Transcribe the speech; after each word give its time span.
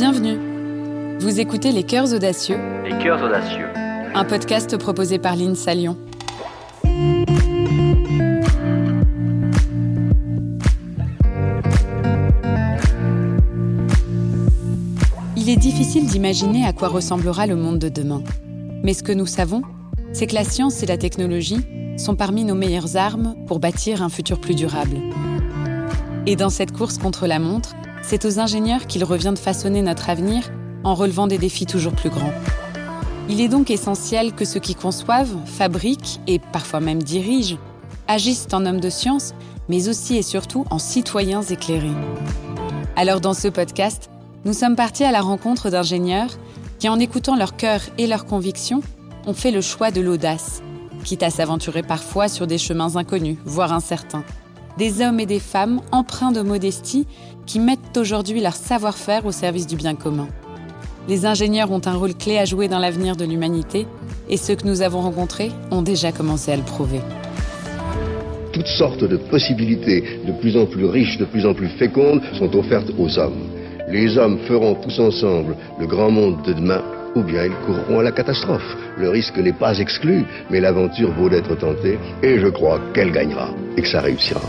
Bienvenue. 0.00 1.18
Vous 1.18 1.40
écoutez 1.40 1.72
Les 1.72 1.82
Cœurs 1.82 2.14
Audacieux. 2.14 2.56
Les 2.84 2.96
Cœurs 3.04 3.22
Audacieux. 3.22 3.66
Un 4.14 4.24
podcast 4.24 4.78
proposé 4.78 5.18
par 5.18 5.36
l'INSA 5.36 5.74
Lyon. 5.74 5.98
Il 15.36 15.50
est 15.50 15.58
difficile 15.58 16.06
d'imaginer 16.06 16.64
à 16.64 16.72
quoi 16.72 16.88
ressemblera 16.88 17.46
le 17.46 17.56
monde 17.56 17.78
de 17.78 17.90
demain. 17.90 18.22
Mais 18.82 18.94
ce 18.94 19.02
que 19.02 19.12
nous 19.12 19.26
savons, 19.26 19.60
c'est 20.14 20.26
que 20.26 20.34
la 20.34 20.44
science 20.44 20.82
et 20.82 20.86
la 20.86 20.96
technologie 20.96 21.60
sont 21.98 22.16
parmi 22.16 22.44
nos 22.44 22.54
meilleures 22.54 22.96
armes 22.96 23.34
pour 23.46 23.60
bâtir 23.60 24.02
un 24.02 24.08
futur 24.08 24.40
plus 24.40 24.54
durable. 24.54 24.96
Et 26.24 26.36
dans 26.36 26.48
cette 26.48 26.72
course 26.72 26.96
contre 26.96 27.26
la 27.26 27.38
montre, 27.38 27.74
c'est 28.10 28.24
aux 28.24 28.40
ingénieurs 28.40 28.88
qu'il 28.88 29.04
revient 29.04 29.30
de 29.32 29.38
façonner 29.38 29.82
notre 29.82 30.10
avenir 30.10 30.50
en 30.82 30.96
relevant 30.96 31.28
des 31.28 31.38
défis 31.38 31.64
toujours 31.64 31.92
plus 31.92 32.10
grands. 32.10 32.32
Il 33.28 33.40
est 33.40 33.46
donc 33.46 33.70
essentiel 33.70 34.32
que 34.32 34.44
ceux 34.44 34.58
qui 34.58 34.74
conçoivent, 34.74 35.36
fabriquent 35.46 36.18
et 36.26 36.40
parfois 36.40 36.80
même 36.80 37.00
dirigent 37.00 37.56
agissent 38.08 38.48
en 38.52 38.66
hommes 38.66 38.80
de 38.80 38.90
science, 38.90 39.32
mais 39.68 39.88
aussi 39.88 40.16
et 40.16 40.22
surtout 40.22 40.64
en 40.70 40.80
citoyens 40.80 41.42
éclairés. 41.42 41.94
Alors 42.96 43.20
dans 43.20 43.32
ce 43.32 43.46
podcast, 43.46 44.10
nous 44.44 44.54
sommes 44.54 44.74
partis 44.74 45.04
à 45.04 45.12
la 45.12 45.20
rencontre 45.20 45.70
d'ingénieurs 45.70 46.36
qui, 46.80 46.88
en 46.88 46.98
écoutant 46.98 47.36
leur 47.36 47.54
cœur 47.54 47.80
et 47.96 48.08
leurs 48.08 48.26
convictions, 48.26 48.80
ont 49.24 49.34
fait 49.34 49.52
le 49.52 49.60
choix 49.60 49.92
de 49.92 50.00
l'audace, 50.00 50.64
quitte 51.04 51.22
à 51.22 51.30
s'aventurer 51.30 51.84
parfois 51.84 52.26
sur 52.26 52.48
des 52.48 52.58
chemins 52.58 52.96
inconnus, 52.96 53.38
voire 53.44 53.72
incertains. 53.72 54.24
Des 54.78 55.00
hommes 55.00 55.20
et 55.20 55.26
des 55.26 55.40
femmes 55.40 55.80
empreints 55.92 56.32
de 56.32 56.42
modestie 56.42 57.06
qui 57.50 57.58
mettent 57.58 57.96
aujourd'hui 57.96 58.40
leur 58.40 58.54
savoir-faire 58.54 59.26
au 59.26 59.32
service 59.32 59.66
du 59.66 59.74
bien 59.74 59.96
commun. 59.96 60.28
Les 61.08 61.26
ingénieurs 61.26 61.72
ont 61.72 61.80
un 61.84 61.94
rôle 61.94 62.14
clé 62.14 62.38
à 62.38 62.44
jouer 62.44 62.68
dans 62.68 62.78
l'avenir 62.78 63.16
de 63.16 63.24
l'humanité 63.24 63.88
et 64.28 64.36
ceux 64.36 64.54
que 64.54 64.68
nous 64.68 64.82
avons 64.82 65.00
rencontrés 65.00 65.50
ont 65.72 65.82
déjà 65.82 66.12
commencé 66.12 66.52
à 66.52 66.56
le 66.56 66.62
prouver. 66.62 67.00
Toutes 68.52 68.68
sortes 68.78 69.02
de 69.02 69.16
possibilités 69.16 70.20
de 70.24 70.30
plus 70.40 70.56
en 70.56 70.66
plus 70.66 70.84
riches, 70.84 71.18
de 71.18 71.24
plus 71.24 71.44
en 71.44 71.52
plus 71.52 71.70
fécondes 71.70 72.22
sont 72.38 72.54
offertes 72.54 72.92
aux 72.96 73.18
hommes. 73.18 73.48
Les 73.88 74.16
hommes 74.16 74.38
feront 74.46 74.76
tous 74.76 75.00
ensemble 75.00 75.56
le 75.80 75.88
grand 75.88 76.12
monde 76.12 76.40
de 76.46 76.52
demain 76.52 76.84
ou 77.16 77.24
bien 77.24 77.46
ils 77.46 77.66
courront 77.66 77.98
à 77.98 78.04
la 78.04 78.12
catastrophe. 78.12 78.76
Le 78.96 79.08
risque 79.10 79.38
n'est 79.38 79.58
pas 79.58 79.76
exclu, 79.76 80.24
mais 80.50 80.60
l'aventure 80.60 81.10
vaut 81.14 81.28
d'être 81.28 81.58
tentée 81.58 81.98
et 82.22 82.38
je 82.38 82.46
crois 82.46 82.80
qu'elle 82.94 83.10
gagnera 83.10 83.48
et 83.76 83.82
que 83.82 83.88
ça 83.88 84.02
réussira. 84.02 84.40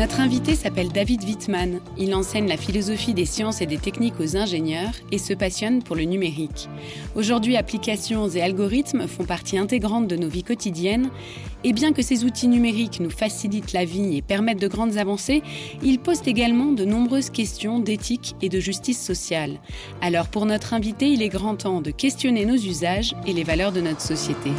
Notre 0.00 0.20
invité 0.20 0.54
s'appelle 0.54 0.88
David 0.88 1.24
Wittmann. 1.24 1.78
Il 1.98 2.14
enseigne 2.14 2.48
la 2.48 2.56
philosophie 2.56 3.12
des 3.12 3.26
sciences 3.26 3.60
et 3.60 3.66
des 3.66 3.76
techniques 3.76 4.18
aux 4.18 4.34
ingénieurs 4.34 4.94
et 5.12 5.18
se 5.18 5.34
passionne 5.34 5.82
pour 5.82 5.94
le 5.94 6.04
numérique. 6.04 6.70
Aujourd'hui, 7.14 7.54
applications 7.54 8.26
et 8.30 8.40
algorithmes 8.40 9.06
font 9.06 9.24
partie 9.24 9.58
intégrante 9.58 10.08
de 10.08 10.16
nos 10.16 10.30
vies 10.30 10.42
quotidiennes. 10.42 11.10
Et 11.64 11.74
bien 11.74 11.92
que 11.92 12.00
ces 12.00 12.24
outils 12.24 12.48
numériques 12.48 13.00
nous 13.00 13.10
facilitent 13.10 13.74
la 13.74 13.84
vie 13.84 14.16
et 14.16 14.22
permettent 14.22 14.62
de 14.62 14.68
grandes 14.68 14.96
avancées, 14.96 15.42
ils 15.82 15.98
posent 15.98 16.22
également 16.24 16.72
de 16.72 16.86
nombreuses 16.86 17.28
questions 17.28 17.78
d'éthique 17.78 18.36
et 18.40 18.48
de 18.48 18.58
justice 18.58 19.04
sociale. 19.04 19.60
Alors 20.00 20.28
pour 20.28 20.46
notre 20.46 20.72
invité, 20.72 21.10
il 21.10 21.20
est 21.20 21.28
grand 21.28 21.56
temps 21.56 21.82
de 21.82 21.90
questionner 21.90 22.46
nos 22.46 22.56
usages 22.56 23.14
et 23.26 23.34
les 23.34 23.44
valeurs 23.44 23.72
de 23.72 23.82
notre 23.82 24.00
société. 24.00 24.50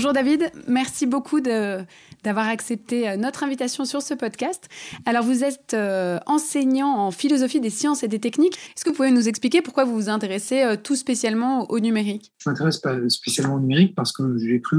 Bonjour 0.00 0.14
David, 0.14 0.50
merci 0.66 1.04
beaucoup 1.04 1.42
d'avoir 1.42 2.48
accepté 2.48 3.06
euh, 3.06 3.18
notre 3.18 3.44
invitation 3.44 3.84
sur 3.84 4.00
ce 4.00 4.14
podcast. 4.14 4.70
Alors 5.04 5.22
vous 5.22 5.44
êtes 5.44 5.74
euh, 5.74 6.18
enseignant 6.24 6.88
en 6.96 7.10
philosophie 7.10 7.60
des 7.60 7.68
sciences 7.68 8.02
et 8.02 8.08
des 8.08 8.18
techniques. 8.18 8.54
Est-ce 8.54 8.82
que 8.82 8.88
vous 8.88 8.96
pouvez 8.96 9.10
nous 9.10 9.28
expliquer 9.28 9.60
pourquoi 9.60 9.84
vous 9.84 9.94
vous 9.94 10.08
intéressez 10.08 10.62
euh, 10.62 10.76
tout 10.82 10.96
spécialement 10.96 11.70
au 11.70 11.80
numérique? 11.80 12.32
Je 12.38 12.48
m'intéresse 12.48 12.78
pas 12.78 12.96
spécialement 13.10 13.56
au 13.56 13.60
numérique 13.60 13.94
parce 13.94 14.10
que 14.12 14.38
j'ai 14.38 14.62
cru 14.62 14.78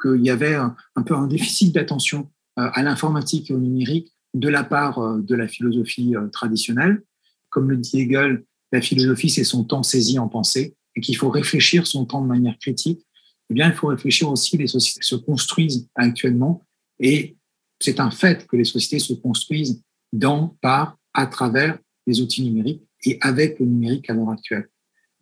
qu'il 0.00 0.24
y 0.24 0.30
avait 0.30 0.54
un, 0.54 0.76
peu 1.04 1.16
un 1.16 1.26
déficit 1.26 1.74
d'attention 1.74 2.30
à 2.54 2.80
l'informatique 2.84 3.50
et 3.50 3.54
au 3.54 3.58
numérique 3.58 4.12
de 4.34 4.48
la 4.48 4.62
part 4.62 5.16
de 5.16 5.34
la 5.34 5.48
philosophie 5.48 6.14
traditionnelle. 6.30 7.02
Comme 7.48 7.70
le 7.70 7.76
dit 7.76 8.02
Hegel, 8.02 8.44
la 8.70 8.80
philosophie, 8.80 9.30
c'est 9.30 9.42
son 9.42 9.64
temps 9.64 9.82
saisi 9.82 10.20
en 10.20 10.28
pensée 10.28 10.76
et 10.94 11.00
qu'il 11.00 11.16
faut 11.16 11.30
réfléchir 11.30 11.88
son 11.88 12.04
temps 12.04 12.22
de 12.22 12.28
manière 12.28 12.56
critique 12.60 13.04
eh 13.50 13.54
bien, 13.54 13.68
il 13.68 13.74
faut 13.74 13.88
réfléchir 13.88 14.30
aussi, 14.30 14.56
les 14.56 14.68
sociétés 14.68 15.02
se 15.02 15.16
construisent 15.16 15.88
actuellement 15.96 16.64
et 17.00 17.36
c'est 17.80 17.98
un 17.98 18.10
fait 18.10 18.46
que 18.46 18.56
les 18.56 18.64
sociétés 18.64 19.00
se 19.00 19.12
construisent 19.12 19.82
dans, 20.12 20.56
par, 20.60 20.96
à 21.14 21.26
travers 21.26 21.78
les 22.06 22.20
outils 22.20 22.42
numériques 22.42 22.82
et 23.04 23.18
avec 23.20 23.58
le 23.58 23.66
numérique 23.66 24.08
à 24.08 24.14
l'heure 24.14 24.30
actuelle. 24.30 24.68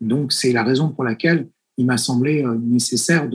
Donc, 0.00 0.32
c'est 0.32 0.52
la 0.52 0.62
raison 0.62 0.90
pour 0.90 1.04
laquelle 1.04 1.48
il 1.78 1.86
m'a 1.86 1.96
semblé 1.96 2.44
euh, 2.44 2.58
nécessaire 2.58 3.30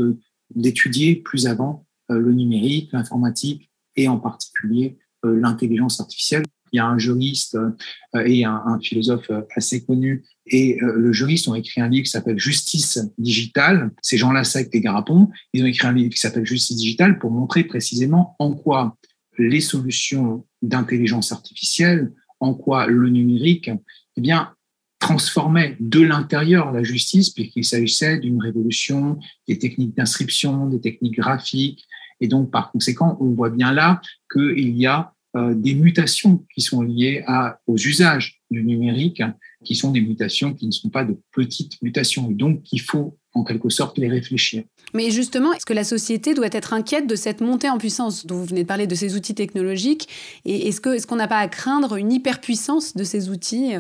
d'étudier 0.54 1.16
plus 1.16 1.48
avant 1.48 1.86
euh, 2.12 2.20
le 2.20 2.34
numérique, 2.34 2.92
l'informatique 2.92 3.72
et 3.96 4.08
en 4.08 4.20
particulier 4.20 4.98
euh, 5.26 5.40
l'intelligence 5.40 6.00
artificielle 6.00 6.44
il 6.74 6.78
y 6.78 6.80
a 6.80 6.88
un 6.88 6.98
juriste 6.98 7.56
euh, 7.56 8.26
et 8.26 8.44
un, 8.44 8.80
philosophe 8.82 9.30
euh, 9.30 9.42
assez 9.56 9.86
connu 9.86 10.24
et 10.48 10.82
euh, 10.82 10.94
le 10.98 11.14
juriste 11.14 11.48
ont 11.48 11.56
écrit 11.56 11.82
un 11.82 11.88
livre 11.88 12.04
qui 12.04 12.12
s'appelle 12.12 12.40
Justice 12.40 13.00
digitale. 13.18 13.92
Ces 14.02 14.18
gens-là, 14.18 14.44
des 14.72 14.82
Garapon, 14.82 15.30
ils 15.54 15.64
ont 15.64 15.68
écrit 15.68 15.88
un 15.88 15.94
livre 15.94 16.10
qui 16.14 16.20
s'appelle 16.20 16.46
Justice 16.46 16.76
digitale 16.76 17.20
pour 17.20 17.32
montrer 17.32 17.64
précisément 17.64 18.36
en 18.40 18.54
quoi 18.54 18.98
les 19.38 19.62
solutions 19.62 20.46
d'intelligence 20.62 21.32
artificielle, 21.32 22.12
en 22.40 22.54
quoi 22.54 22.88
le 22.88 23.10
numérique, 23.10 23.72
eh 24.18 24.22
bien, 24.22 24.54
transformait 25.00 25.76
de 25.80 26.02
l'intérieur 26.02 26.72
la 26.72 26.84
justice, 26.84 27.30
puisqu'il 27.30 27.66
s'agissait 27.66 28.20
d'une 28.20 28.42
révolution 28.42 29.20
des 29.48 29.58
techniques 29.58 29.96
d'inscription, 29.96 30.68
des 30.68 30.80
techniques 30.80 31.18
graphiques. 31.18 31.86
Et 32.22 32.28
donc, 32.28 32.52
par 32.52 32.72
conséquent, 32.72 33.18
on 33.20 33.32
voit 33.32 33.50
bien 33.50 33.74
là 33.74 34.02
qu'il 34.32 34.78
y 34.78 34.86
a 34.86 35.14
euh, 35.36 35.54
des 35.56 35.74
mutations 35.74 36.46
qui 36.54 36.62
sont 36.62 36.82
liées 36.82 37.24
à, 37.28 37.60
aux 37.68 37.78
usages 37.78 38.42
du 38.52 38.64
numérique, 38.64 39.24
qui 39.64 39.76
sont 39.76 39.92
des 39.92 40.02
mutations 40.02 40.54
qui 40.54 40.68
ne 40.68 40.72
sont 40.72 40.90
pas 40.90 41.04
de 41.04 41.18
petites 41.32 41.82
mutations, 41.82 42.30
et 42.30 42.36
donc 42.36 42.62
il 42.72 42.82
faut 42.82 43.18
en 43.34 43.44
quelque 43.44 43.70
sorte 43.70 43.98
les 43.98 44.10
réfléchir. 44.10 44.64
Mais 44.94 45.10
justement, 45.10 45.52
est-ce 45.54 45.66
que 45.66 45.74
la 45.74 45.84
société 45.84 46.36
doit 46.36 46.50
être 46.52 46.74
inquiète 46.74 47.08
de 47.08 47.16
cette 47.16 47.42
montée 47.42 47.68
en 47.68 47.80
puissance 47.80 48.28
dont 48.28 48.36
vous 48.36 48.46
venez 48.46 48.62
de 48.62 48.68
parler, 48.68 48.86
de 48.86 48.94
ces 48.94 49.16
outils 49.16 49.34
technologiques? 49.34 50.08
Et 50.46 50.68
est-ce 50.68 50.80
qu'on 50.80 50.92
est 50.92 51.06
qu'on 51.08 51.16
n'a 51.16 51.28
pas 51.28 51.40
à 51.40 51.48
craindre 51.48 51.96
une 51.96 52.12
hyperpuissance 52.12 52.96
de 52.96 53.04
ces 53.04 53.30
outils 53.30 53.74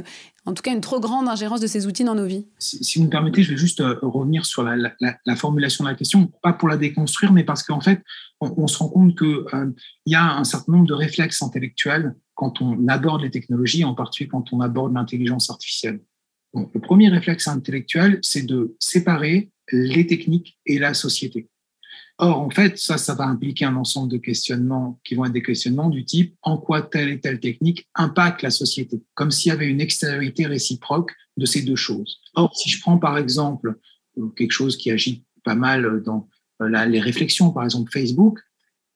en 0.45 0.53
tout 0.53 0.61
cas 0.61 0.73
une 0.73 0.81
trop 0.81 0.99
grande 0.99 1.27
ingérence 1.27 1.61
de 1.61 1.67
ces 1.67 1.87
outils 1.87 2.03
dans 2.03 2.15
nos 2.15 2.25
vies? 2.25 2.45
Si, 2.59 2.99
vous 2.99 3.05
me 3.05 3.09
permettez, 3.09 3.43
je 3.43 3.51
vais 3.51 3.57
juste 3.57 3.81
euh, 3.81 3.97
revenir 4.01 4.45
sur 4.45 4.63
la, 4.63 5.35
formulation 5.35 5.85
de 5.85 5.89
la 5.89 5.95
question, 5.95 6.31
pas 6.41 6.53
pour 6.53 6.67
la 6.67 6.77
déconstruire, 6.77 7.31
mais 7.31 7.43
parce 7.43 7.63
qu'en 7.63 7.79
fait, 7.79 8.01
on, 8.57 8.67
se 8.67 8.77
rend 8.77 8.89
compte 8.89 9.17
qu'il 9.17 9.27
euh, 9.27 9.71
y 10.05 10.15
a 10.15 10.37
un 10.37 10.43
certain 10.43 10.73
nombre 10.73 10.87
de 10.87 10.93
réflexes 10.93 11.41
intellectuels 11.41 12.15
quand 12.35 12.61
on 12.61 12.87
aborde 12.87 13.21
les 13.21 13.31
technologies, 13.31 13.83
en 13.83 13.95
particulier 13.95 14.29
quand 14.29 14.53
on 14.53 14.61
aborde 14.61 14.93
l'intelligence 14.93 15.49
artificielle. 15.49 16.01
le 16.53 16.79
premier 16.79 17.09
réflexe 17.09 17.47
intellectuel, 17.47 18.19
c'est 18.21 18.45
de 18.45 18.75
séparer 18.79 19.51
les 19.71 20.07
techniques 20.07 20.57
et 20.65 20.79
la 20.79 20.93
société. 20.93 21.47
Or, 22.19 22.39
en 22.39 22.49
fait, 22.51 22.77
ça, 22.77 22.97
ça 22.97 23.15
va 23.15 23.25
impliquer 23.25 23.65
un 23.65 23.75
ensemble 23.75 24.11
de 24.11 24.17
questionnements 24.17 24.99
qui 25.03 25.15
vont 25.15 25.25
être 25.25 25.33
des 25.33 25.41
questionnements 25.41 25.89
du 25.89 26.05
type 26.05 26.35
en 26.43 26.57
quoi 26.57 26.83
telle 26.83 27.09
et 27.09 27.19
telle 27.19 27.39
technique 27.39 27.87
impacte 27.95 28.43
la 28.43 28.51
société, 28.51 29.01
comme 29.15 29.31
s'il 29.31 29.49
y 29.49 29.51
avait 29.51 29.67
une 29.67 29.81
extériorité 29.81 30.45
réciproque 30.45 31.11
de 31.37 31.45
ces 31.45 31.63
deux 31.63 31.75
choses. 31.75 32.19
Or, 32.35 32.55
si 32.55 32.69
je 32.69 32.79
prends 32.81 32.99
par 32.99 33.17
exemple 33.17 33.79
euh, 34.19 34.27
quelque 34.37 34.51
chose 34.51 34.77
qui 34.77 34.91
agit 34.91 35.23
pas 35.43 35.55
mal 35.55 36.03
dans 36.03 36.29
euh, 36.63 36.85
les 36.85 36.99
réflexions, 36.99 37.51
par 37.51 37.63
exemple 37.63 37.91
Facebook, 37.91 38.39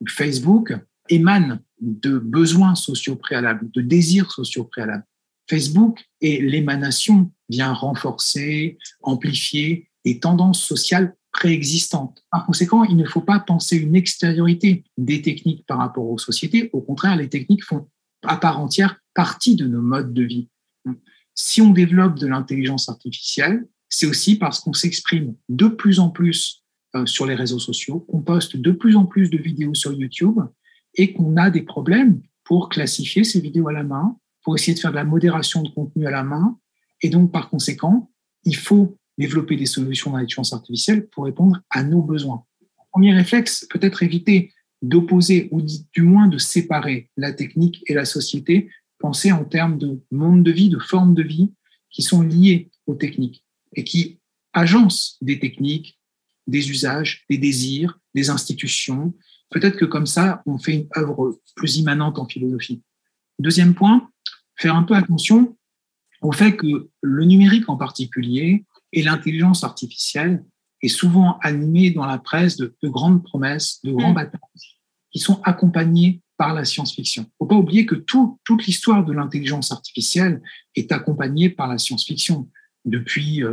Facebook 0.08 0.74
émane 1.10 1.62
de 1.82 2.18
besoins 2.18 2.76
sociaux 2.76 3.16
préalables, 3.16 3.70
de 3.72 3.82
désirs 3.82 4.32
sociaux 4.32 4.64
préalables. 4.64 5.06
Facebook 5.50 6.06
est 6.22 6.42
l'émanation, 6.42 7.32
vient 7.50 7.74
renforcer, 7.74 8.78
amplifier 9.02 9.90
les 10.06 10.20
tendances 10.20 10.62
sociales 10.62 11.16
préexistante. 11.32 12.24
Par 12.32 12.46
conséquent, 12.46 12.84
il 12.84 12.98
ne 12.98 13.06
faut 13.06 13.22
pas 13.22 13.40
penser 13.40 13.78
une 13.78 13.96
extériorité 13.96 14.84
des 14.98 15.22
techniques 15.22 15.66
par 15.68 15.78
rapport 15.78 16.10
aux 16.10 16.18
sociétés. 16.18 16.70
Au 16.74 16.82
contraire, 16.82 17.16
les 17.16 17.30
techniques 17.30 17.64
font 17.64 17.88
à 18.24 18.38
part 18.38 18.60
entière 18.60 19.00
partie 19.14 19.56
de 19.56 19.68
nos 19.68 19.82
modes 19.82 20.14
de 20.14 20.24
vie. 20.24 20.50
Si 21.36 21.62
on 21.62 21.70
développe 21.70 22.18
de 22.18 22.26
l'intelligence 22.26 22.90
artificielle, 22.90 23.68
c'est 23.90 24.08
aussi 24.08 24.38
parce 24.38 24.60
qu'on 24.60 24.74
s'exprime 24.74 25.36
de 25.50 25.68
plus 25.68 26.00
en 26.00 26.10
plus 26.10 26.64
sur 27.06 27.26
les 27.26 27.36
réseaux 27.36 27.60
sociaux, 27.60 28.00
qu'on 28.00 28.22
poste 28.22 28.58
de 28.58 28.72
plus 28.72 28.96
en 28.96 29.06
plus 29.06 29.30
de 29.30 29.38
vidéos 29.38 29.74
sur 29.74 29.94
YouTube 29.94 30.40
et 30.96 31.14
qu'on 31.14 31.38
a 31.38 31.50
des 31.50 31.62
problèmes 31.62 32.22
pour 32.44 32.70
classifier 32.70 33.24
ces 33.24 33.42
vidéos 33.42 33.68
à 33.68 33.74
la 33.74 33.84
main, 33.84 34.18
pour 34.44 34.56
essayer 34.56 34.74
de 34.74 34.80
faire 34.80 34.92
de 34.92 34.96
la 34.96 35.04
modération 35.04 35.62
de 35.62 35.70
contenu 35.70 36.08
à 36.08 36.12
la 36.12 36.24
main. 36.24 36.58
Et 37.02 37.10
donc, 37.10 37.32
par 37.32 37.50
conséquent, 37.50 38.10
il 38.44 38.56
faut 38.56 38.98
développer 39.18 39.56
des 39.56 39.66
solutions 39.66 40.12
d'intelligence 40.12 40.54
artificielle 40.54 41.08
pour 41.08 41.26
répondre 41.26 41.62
à 41.70 41.84
nos 41.84 42.02
besoins. 42.02 42.44
Premier 42.92 43.14
réflexe, 43.14 43.68
peut-être 43.70 44.04
éviter 44.04 44.54
d'opposer 44.82 45.50
ou 45.52 45.62
du 45.62 46.02
moins 46.02 46.28
de 46.28 46.38
séparer 46.38 47.10
la 47.18 47.34
technique 47.34 47.84
et 47.88 47.94
la 47.94 48.06
société, 48.06 48.70
penser 49.00 49.32
en 49.32 49.44
termes 49.44 49.78
de 49.78 50.00
monde 50.12 50.44
de 50.44 50.52
vie, 50.52 50.70
de 50.70 50.80
forme 50.80 51.14
de 51.14 51.24
vie 51.24 51.54
qui 51.90 52.02
sont 52.02 52.22
liées 52.22 52.70
aux 52.86 52.96
techniques 52.96 53.44
et 53.76 53.84
qui 53.84 54.20
agencent 54.54 55.18
des 55.22 55.40
techniques, 55.40 56.00
des 56.48 56.70
usages, 56.70 57.26
des 57.30 57.38
désirs, 57.38 58.00
des 58.16 58.30
institutions. 58.30 59.14
Peut-être 59.50 59.78
que 59.78 59.86
comme 59.86 60.06
ça, 60.06 60.42
on 60.46 60.58
fait 60.58 60.74
une 60.74 60.88
œuvre 60.98 61.40
plus 61.56 61.78
immanente 61.78 62.20
en 62.20 62.28
philosophie. 62.28 62.82
Deuxième 63.40 63.76
point, 63.76 64.10
faire 64.56 64.76
un 64.76 64.84
peu 64.84 64.96
attention 64.96 65.56
au 66.22 66.32
fait 66.32 66.56
que 66.56 66.90
le 67.02 67.26
numérique 67.26 67.70
en 67.70 67.78
particulier 67.78 68.66
et 68.92 69.04
l'intelligence 69.04 69.64
artificielle 69.64 70.44
est 70.82 70.88
souvent 70.88 71.38
animé 71.42 71.92
dans 71.92 72.06
la 72.06 72.18
presse 72.18 72.58
de, 72.58 72.76
grandes 72.84 73.24
promesses, 73.24 73.80
de 73.84 73.92
grands 73.92 74.12
mm. 74.12 74.16
batailles 74.16 74.42
qui 75.12 75.20
sont 75.20 75.42
accompagnés 75.44 76.22
par 76.38 76.54
la 76.54 76.66
science-fiction. 76.66 77.24
Il 77.24 77.26
ne 77.26 77.32
faut 77.40 77.46
pas 77.48 77.56
oublier 77.56 77.86
que 77.86 77.96
toute 77.96 78.66
l'histoire 78.66 79.04
de 79.04 79.14
l'intelligence 79.14 79.72
artificielle 79.72 80.42
est 80.76 80.92
accompagnée 80.92 81.50
par 81.50 81.68
la 81.68 81.78
science-fiction 81.78 82.50
depuis 82.86 83.44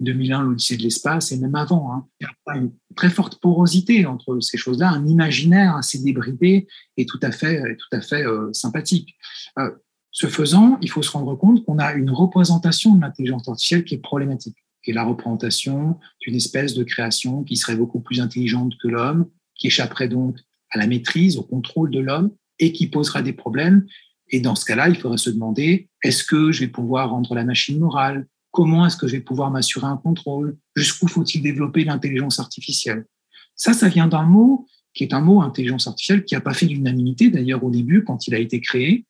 2001, 0.00 0.40
euh, 0.40 0.44
l'Odyssée 0.44 0.76
de 0.76 0.82
l'espace, 0.82 1.32
et 1.32 1.38
même 1.38 1.54
avant. 1.54 1.92
Hein. 1.92 2.06
Il 2.20 2.26
y 2.26 2.50
a 2.50 2.56
une 2.56 2.72
très 2.96 3.10
forte 3.10 3.40
porosité 3.40 4.06
entre 4.06 4.40
ces 4.40 4.58
choses-là, 4.58 4.90
un 4.90 5.06
imaginaire 5.06 5.76
assez 5.76 5.98
débridé 5.98 6.66
et 6.96 7.06
tout 7.06 7.20
à 7.22 7.30
fait, 7.30 7.76
tout 7.76 7.96
à 7.96 8.00
fait 8.00 8.24
euh, 8.24 8.52
sympathique. 8.52 9.16
Euh, 9.58 9.70
ce 10.10 10.26
faisant, 10.26 10.78
il 10.82 10.90
faut 10.90 11.02
se 11.02 11.10
rendre 11.10 11.34
compte 11.36 11.64
qu'on 11.64 11.78
a 11.78 11.92
une 11.94 12.10
représentation 12.10 12.94
de 12.94 13.00
l'intelligence 13.00 13.48
artificielle 13.48 13.84
qui 13.84 13.94
est 13.94 13.98
problématique 13.98 14.56
qui 14.82 14.92
est 14.92 14.94
la 14.94 15.04
représentation 15.04 15.98
d'une 16.20 16.34
espèce 16.34 16.74
de 16.74 16.84
création 16.84 17.44
qui 17.44 17.56
serait 17.56 17.76
beaucoup 17.76 18.00
plus 18.00 18.20
intelligente 18.20 18.74
que 18.80 18.88
l'homme, 18.88 19.28
qui 19.54 19.66
échapperait 19.66 20.08
donc 20.08 20.38
à 20.70 20.78
la 20.78 20.86
maîtrise, 20.86 21.36
au 21.36 21.42
contrôle 21.42 21.90
de 21.90 22.00
l'homme 22.00 22.30
et 22.58 22.72
qui 22.72 22.86
posera 22.86 23.22
des 23.22 23.32
problèmes. 23.32 23.86
Et 24.30 24.40
dans 24.40 24.54
ce 24.54 24.64
cas-là, 24.64 24.88
il 24.88 24.96
faudrait 24.96 25.18
se 25.18 25.30
demander, 25.30 25.88
est-ce 26.02 26.24
que 26.24 26.52
je 26.52 26.60
vais 26.60 26.68
pouvoir 26.68 27.10
rendre 27.10 27.34
la 27.34 27.44
machine 27.44 27.78
morale? 27.78 28.26
Comment 28.58 28.84
est-ce 28.84 28.96
que 28.96 29.06
je 29.06 29.12
vais 29.12 29.20
pouvoir 29.20 29.52
m'assurer 29.52 29.86
un 29.86 29.96
contrôle? 29.96 30.56
Jusqu'où 30.74 31.06
faut-il 31.06 31.42
développer 31.42 31.84
l'intelligence 31.84 32.40
artificielle? 32.40 33.06
Ça, 33.54 33.72
ça 33.72 33.86
vient 33.88 34.08
d'un 34.08 34.24
mot 34.24 34.66
qui 34.94 35.04
est 35.04 35.14
un 35.14 35.20
mot 35.20 35.42
intelligence 35.42 35.86
artificielle 35.86 36.24
qui 36.24 36.34
n'a 36.34 36.40
pas 36.40 36.54
fait 36.54 36.66
l'unanimité 36.66 37.30
d'ailleurs 37.30 37.62
au 37.62 37.70
début 37.70 38.02
quand 38.02 38.26
il 38.26 38.34
a 38.34 38.38
été 38.40 38.60
créé. 38.60 39.06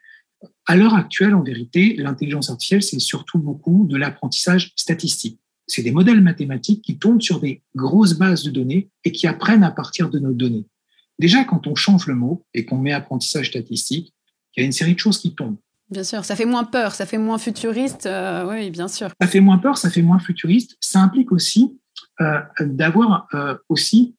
À 0.66 0.76
l'heure 0.76 0.92
actuelle, 0.92 1.34
en 1.34 1.42
vérité, 1.42 1.96
l'intelligence 1.96 2.50
artificielle, 2.50 2.82
c'est 2.82 2.98
surtout 2.98 3.38
beaucoup 3.38 3.86
de 3.88 3.96
l'apprentissage 3.96 4.74
statistique 4.76 5.40
c'est 5.70 5.82
des 5.82 5.92
modèles 5.92 6.22
mathématiques 6.22 6.82
qui 6.82 6.98
tournent 6.98 7.20
sur 7.20 7.40
des 7.40 7.62
grosses 7.76 8.14
bases 8.14 8.42
de 8.42 8.50
données 8.50 8.88
et 9.04 9.12
qui 9.12 9.26
apprennent 9.26 9.62
à 9.62 9.70
partir 9.70 10.08
de 10.08 10.18
nos 10.18 10.32
données. 10.32 10.64
Déjà, 11.18 11.44
quand 11.44 11.66
on 11.66 11.74
change 11.74 12.06
le 12.06 12.14
mot 12.14 12.44
et 12.54 12.64
qu'on 12.64 12.78
met 12.78 12.92
apprentissage 12.92 13.48
statistique, 13.48 14.14
il 14.56 14.60
y 14.60 14.62
a 14.62 14.66
une 14.66 14.72
série 14.72 14.94
de 14.94 14.98
choses 14.98 15.18
qui 15.18 15.34
tombent. 15.34 15.58
Bien 15.90 16.05
sûr, 16.05 16.25
ça 16.25 16.37
fait 16.37 16.44
moins 16.44 16.64
peur, 16.64 16.94
ça 16.94 17.06
fait 17.06 17.17
moins 17.17 17.38
futuriste, 17.38 18.05
euh, 18.05 18.46
oui, 18.46 18.70
bien 18.70 18.88
sûr. 18.88 19.08
Ça 19.20 19.26
fait 19.26 19.40
moins 19.40 19.56
peur, 19.56 19.79
ça 19.79 19.88
fait 19.88 20.02
moins 20.02 20.19
futuriste. 20.19 20.76
Ça 20.81 21.00
implique 21.00 21.32
aussi 21.32 21.81
euh, 22.20 22.40
d'avoir 22.61 23.26
euh, 23.32 23.56
aussi 23.70 24.14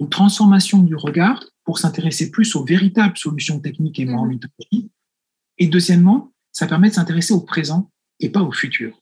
une 0.00 0.10
transformation 0.10 0.82
du 0.82 0.94
regard 0.94 1.42
pour 1.64 1.78
s'intéresser 1.78 2.30
plus 2.30 2.54
aux 2.56 2.64
véritables 2.64 3.16
solutions 3.16 3.58
techniques 3.58 3.98
et 3.98 4.04
moins 4.04 4.26
mmh. 4.26 4.28
mythologie. 4.28 4.90
Et 5.56 5.66
deuxièmement, 5.66 6.32
ça 6.52 6.66
permet 6.66 6.90
de 6.90 6.94
s'intéresser 6.94 7.32
au 7.32 7.40
présent 7.40 7.90
et 8.20 8.28
pas 8.28 8.42
au 8.42 8.52
futur. 8.52 9.00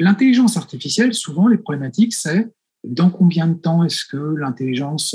L'intelligence 0.00 0.56
artificielle, 0.56 1.14
souvent, 1.14 1.46
les 1.46 1.58
problématiques, 1.58 2.12
c'est 2.12 2.52
dans 2.82 3.10
combien 3.10 3.46
de 3.46 3.54
temps 3.54 3.84
est-ce 3.84 4.04
que 4.04 4.16
l'intelligence 4.16 5.14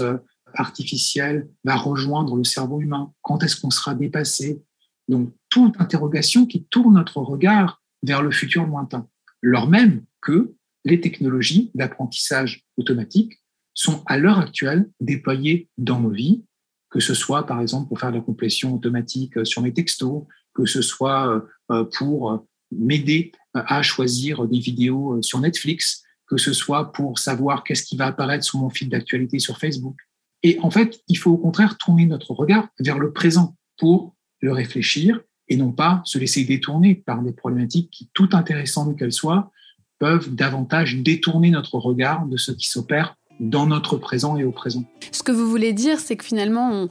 artificielle 0.54 1.50
va 1.66 1.76
rejoindre 1.76 2.38
le 2.38 2.46
cerveau 2.46 2.80
humain? 2.80 3.12
Quand 3.22 3.44
est-ce 3.44 3.60
qu'on 3.60 3.72
sera 3.72 3.94
dépassé? 3.94 4.62
Donc, 5.08 5.34
toute 5.50 5.80
interrogation 5.80 6.46
qui 6.46 6.66
tourne 6.66 6.96
notre 6.96 7.18
regard 7.18 7.82
vers 8.04 8.22
le 8.22 8.32
futur 8.32 8.66
lointain, 8.66 9.08
lors 9.42 9.68
même 9.68 10.04
que 10.22 10.54
les 10.86 11.00
technologies 11.02 11.72
d'apprentissage 11.76 12.66
automatique 12.78 13.42
sont 13.74 14.04
à 14.06 14.18
l'heure 14.18 14.40
actuelle 14.40 14.90
déployées 15.00 15.70
dans 15.78 16.00
nos 16.00 16.10
vies, 16.10 16.44
que 16.90 17.00
ce 17.00 17.14
soit 17.14 17.46
par 17.46 17.60
exemple 17.62 17.88
pour 17.88 18.00
faire 18.00 18.12
la 18.12 18.22
complétion 18.22 18.74
automatique 18.74 19.46
sur 19.46 19.62
mes 19.62 19.74
textos, 19.74 20.24
que 20.54 20.66
ce 20.66 20.82
soit 20.82 21.44
euh, 21.72 21.84
pour 21.98 22.46
m'aider 22.72 23.32
à 23.54 23.82
choisir 23.82 24.48
des 24.48 24.60
vidéos 24.60 25.18
euh, 25.18 25.22
sur 25.22 25.40
Netflix, 25.40 26.04
que 26.28 26.38
ce 26.38 26.54
soit 26.54 26.92
pour 26.92 27.20
savoir 27.20 27.64
qu'est-ce 27.64 27.84
qui 27.84 27.98
va 27.98 28.08
apparaître 28.08 28.44
sur 28.44 28.60
mon 28.60 28.70
fil 28.70 28.90
d'actualité 28.90 29.40
sur 29.40 29.60
Facebook. 29.60 29.96
Et 30.44 30.60
en 30.62 30.70
fait, 30.70 31.02
il 31.08 31.18
faut 31.18 31.32
au 31.32 31.38
contraire 31.38 31.78
tourner 31.78 32.06
notre 32.06 32.32
regard 32.32 32.68
vers 32.80 33.00
le 33.00 33.14
présent 33.14 33.56
pour 33.78 34.13
le 34.44 34.52
réfléchir 34.52 35.22
et 35.48 35.56
non 35.56 35.72
pas 35.72 36.02
se 36.04 36.18
laisser 36.18 36.44
détourner 36.44 36.96
par 36.96 37.22
des 37.22 37.32
problématiques 37.32 37.90
qui, 37.90 38.10
tout 38.14 38.30
intéressantes 38.34 38.98
qu'elles 38.98 39.14
soient, 39.14 39.52
peuvent 40.00 40.36
davantage 40.36 40.98
détourner 40.98 41.50
notre 41.50 41.78
regard 41.78 42.26
de 42.26 42.36
ce 42.36 42.52
qui 42.52 42.68
s'opère 42.68 43.16
dans 43.40 43.66
notre 43.66 43.98
présent 43.98 44.38
et 44.38 44.44
au 44.44 44.52
présent. 44.52 44.84
Ce 45.12 45.24
que 45.24 45.32
vous 45.32 45.50
voulez 45.50 45.72
dire, 45.72 46.00
c'est 46.00 46.18
que 46.18 46.26
finalement, 46.26 46.88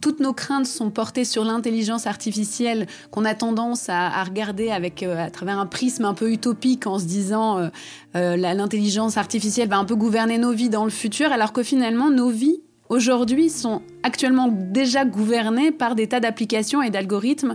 toutes 0.00 0.20
nos 0.20 0.32
craintes 0.32 0.66
sont 0.66 0.90
portées 0.90 1.24
sur 1.24 1.44
l'intelligence 1.44 2.06
artificielle, 2.06 2.86
qu'on 3.10 3.24
a 3.24 3.34
tendance 3.34 3.88
à, 3.88 4.22
regarder 4.24 4.70
avec, 4.70 5.02
euh, 5.02 5.16
à 5.16 5.30
travers 5.30 5.58
un 5.58 5.66
prisme 5.66 6.04
un 6.04 6.14
peu 6.14 6.30
utopique 6.32 6.86
en 6.86 6.98
se 6.98 7.04
disant 7.04 7.58
euh, 7.58 7.68
euh, 8.16 8.36
l'intelligence 8.36 9.16
artificielle 9.16 9.68
va 9.68 9.78
un 9.78 9.84
peu 9.84 9.96
gouverner 9.96 10.36
nos 10.36 10.52
vies 10.52 10.68
dans 10.68 10.84
le 10.84 10.90
futur, 10.90 11.32
alors 11.32 11.52
que 11.52 11.62
finalement, 11.62 12.10
nos 12.10 12.28
vies 12.28 12.60
aujourd'hui 12.88 13.50
sont 13.50 13.82
actuellement 14.02 14.48
déjà 14.48 15.04
gouvernées 15.04 15.70
par 15.70 15.94
des 15.94 16.06
tas 16.06 16.20
d'applications 16.20 16.82
et 16.82 16.90
d'algorithmes 16.90 17.54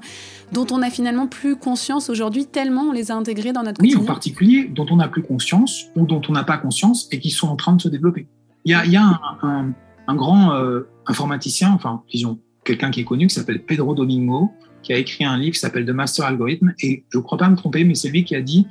dont 0.51 0.67
on 0.71 0.79
n'a 0.79 0.89
finalement 0.89 1.27
plus 1.27 1.55
conscience 1.55 2.09
aujourd'hui 2.09 2.45
tellement 2.45 2.83
on 2.83 2.91
les 2.91 3.11
a 3.11 3.15
intégrés 3.15 3.53
dans 3.53 3.63
notre 3.63 3.79
quotidien. 3.79 3.97
Oui, 3.97 4.03
en 4.03 4.07
particulier 4.07 4.65
dont 4.65 4.85
on 4.89 4.97
n'a 4.97 5.07
plus 5.07 5.23
conscience 5.23 5.85
ou 5.95 6.05
dont 6.05 6.21
on 6.27 6.33
n'a 6.33 6.43
pas 6.43 6.57
conscience 6.57 7.07
et 7.11 7.19
qui 7.19 7.31
sont 7.31 7.47
en 7.47 7.55
train 7.55 7.73
de 7.73 7.81
se 7.81 7.89
développer. 7.89 8.27
Il 8.65 8.71
y 8.71 8.95
a, 8.95 9.19
un, 9.41 10.15
grand 10.15 10.53
euh, 10.53 10.87
informaticien, 11.07 11.71
enfin 11.73 12.03
disons 12.09 12.39
quelqu'un 12.63 12.91
qui 12.91 13.01
est 13.01 13.05
connu 13.05 13.27
qui 13.27 13.35
s'appelle 13.35 13.63
Pedro 13.63 13.93
Domingo, 13.93 14.51
qui 14.83 14.93
a 14.93 14.97
écrit 14.97 15.25
un 15.25 15.37
livre 15.37 15.53
qui 15.53 15.59
s'appelle 15.59 15.85
The 15.85 15.91
Master 15.91 16.25
Algorithm 16.25 16.73
et 16.81 17.03
je 17.09 17.17
ne 17.17 17.23
crois 17.23 17.37
pas 17.37 17.49
me 17.49 17.55
tromper, 17.55 17.83
mais 17.83 17.95
c'est 17.95 18.09
lui 18.09 18.23
qui 18.23 18.35
a 18.35 18.41
dit 18.41 18.67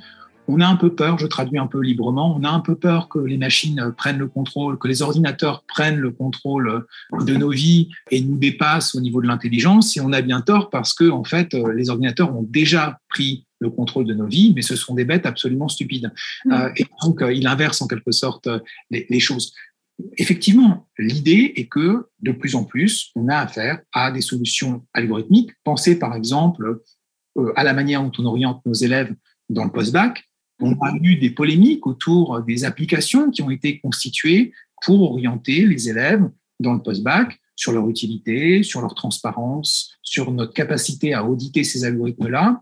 on 0.47 0.59
a 0.59 0.67
un 0.67 0.75
peu 0.75 0.93
peur, 0.93 1.17
je 1.17 1.27
traduis 1.27 1.57
un 1.57 1.67
peu 1.67 1.79
librement, 1.81 2.35
on 2.35 2.43
a 2.43 2.49
un 2.49 2.59
peu 2.59 2.75
peur 2.75 3.09
que 3.09 3.19
les 3.19 3.37
machines 3.37 3.93
prennent 3.97 4.17
le 4.17 4.27
contrôle, 4.27 4.77
que 4.77 4.87
les 4.87 5.01
ordinateurs 5.01 5.63
prennent 5.67 5.99
le 5.99 6.11
contrôle 6.11 6.85
de 7.11 7.35
nos 7.35 7.49
vies 7.49 7.89
et 8.11 8.21
nous 8.21 8.37
dépassent 8.37 8.95
au 8.95 9.01
niveau 9.01 9.21
de 9.21 9.27
l'intelligence. 9.27 9.95
Et 9.95 10.01
on 10.01 10.11
a 10.11 10.21
bien 10.21 10.41
tort 10.41 10.69
parce 10.69 10.93
que, 10.93 11.09
en 11.09 11.23
fait, 11.23 11.53
les 11.53 11.89
ordinateurs 11.89 12.35
ont 12.35 12.43
déjà 12.43 12.99
pris 13.09 13.45
le 13.59 13.69
contrôle 13.69 14.05
de 14.05 14.13
nos 14.13 14.27
vies, 14.27 14.51
mais 14.55 14.61
ce 14.61 14.75
sont 14.75 14.93
des 14.93 15.05
bêtes 15.05 15.25
absolument 15.25 15.69
stupides. 15.69 16.11
Mmh. 16.45 16.51
Euh, 16.51 16.69
et 16.75 16.85
donc, 17.01 17.21
euh, 17.21 17.33
il 17.33 17.47
inverse 17.47 17.81
en 17.81 17.87
quelque 17.87 18.11
sorte 18.11 18.49
les, 18.91 19.07
les 19.09 19.19
choses. 19.19 19.53
Effectivement, 20.17 20.87
l'idée 20.97 21.53
est 21.55 21.67
que 21.67 22.07
de 22.19 22.31
plus 22.31 22.55
en 22.55 22.63
plus, 22.65 23.11
on 23.15 23.29
a 23.29 23.37
affaire 23.37 23.79
à 23.93 24.11
des 24.11 24.21
solutions 24.21 24.85
algorithmiques. 24.93 25.51
Pensez 25.63 25.97
par 25.97 26.15
exemple 26.15 26.81
euh, 27.37 27.53
à 27.55 27.63
la 27.63 27.73
manière 27.73 28.03
dont 28.03 28.11
on 28.17 28.25
oriente 28.25 28.61
nos 28.65 28.73
élèves 28.73 29.13
dans 29.49 29.63
le 29.63 29.71
post-bac. 29.71 30.23
On 30.65 30.71
a 30.81 30.95
eu 31.01 31.17
des 31.17 31.29
polémiques 31.29 31.85
autour 31.85 32.41
des 32.41 32.63
applications 32.63 33.29
qui 33.31 33.41
ont 33.41 33.49
été 33.49 33.79
constituées 33.79 34.53
pour 34.81 35.11
orienter 35.11 35.65
les 35.65 35.89
élèves 35.89 36.29
dans 36.61 36.73
le 36.73 36.81
post-bac 36.81 37.37
sur 37.57 37.73
leur 37.73 37.89
utilité, 37.89 38.63
sur 38.63 38.79
leur 38.79 38.95
transparence, 38.95 39.97
sur 40.01 40.31
notre 40.31 40.53
capacité 40.53 41.13
à 41.13 41.25
auditer 41.25 41.65
ces 41.65 41.83
algorithmes-là. 41.83 42.61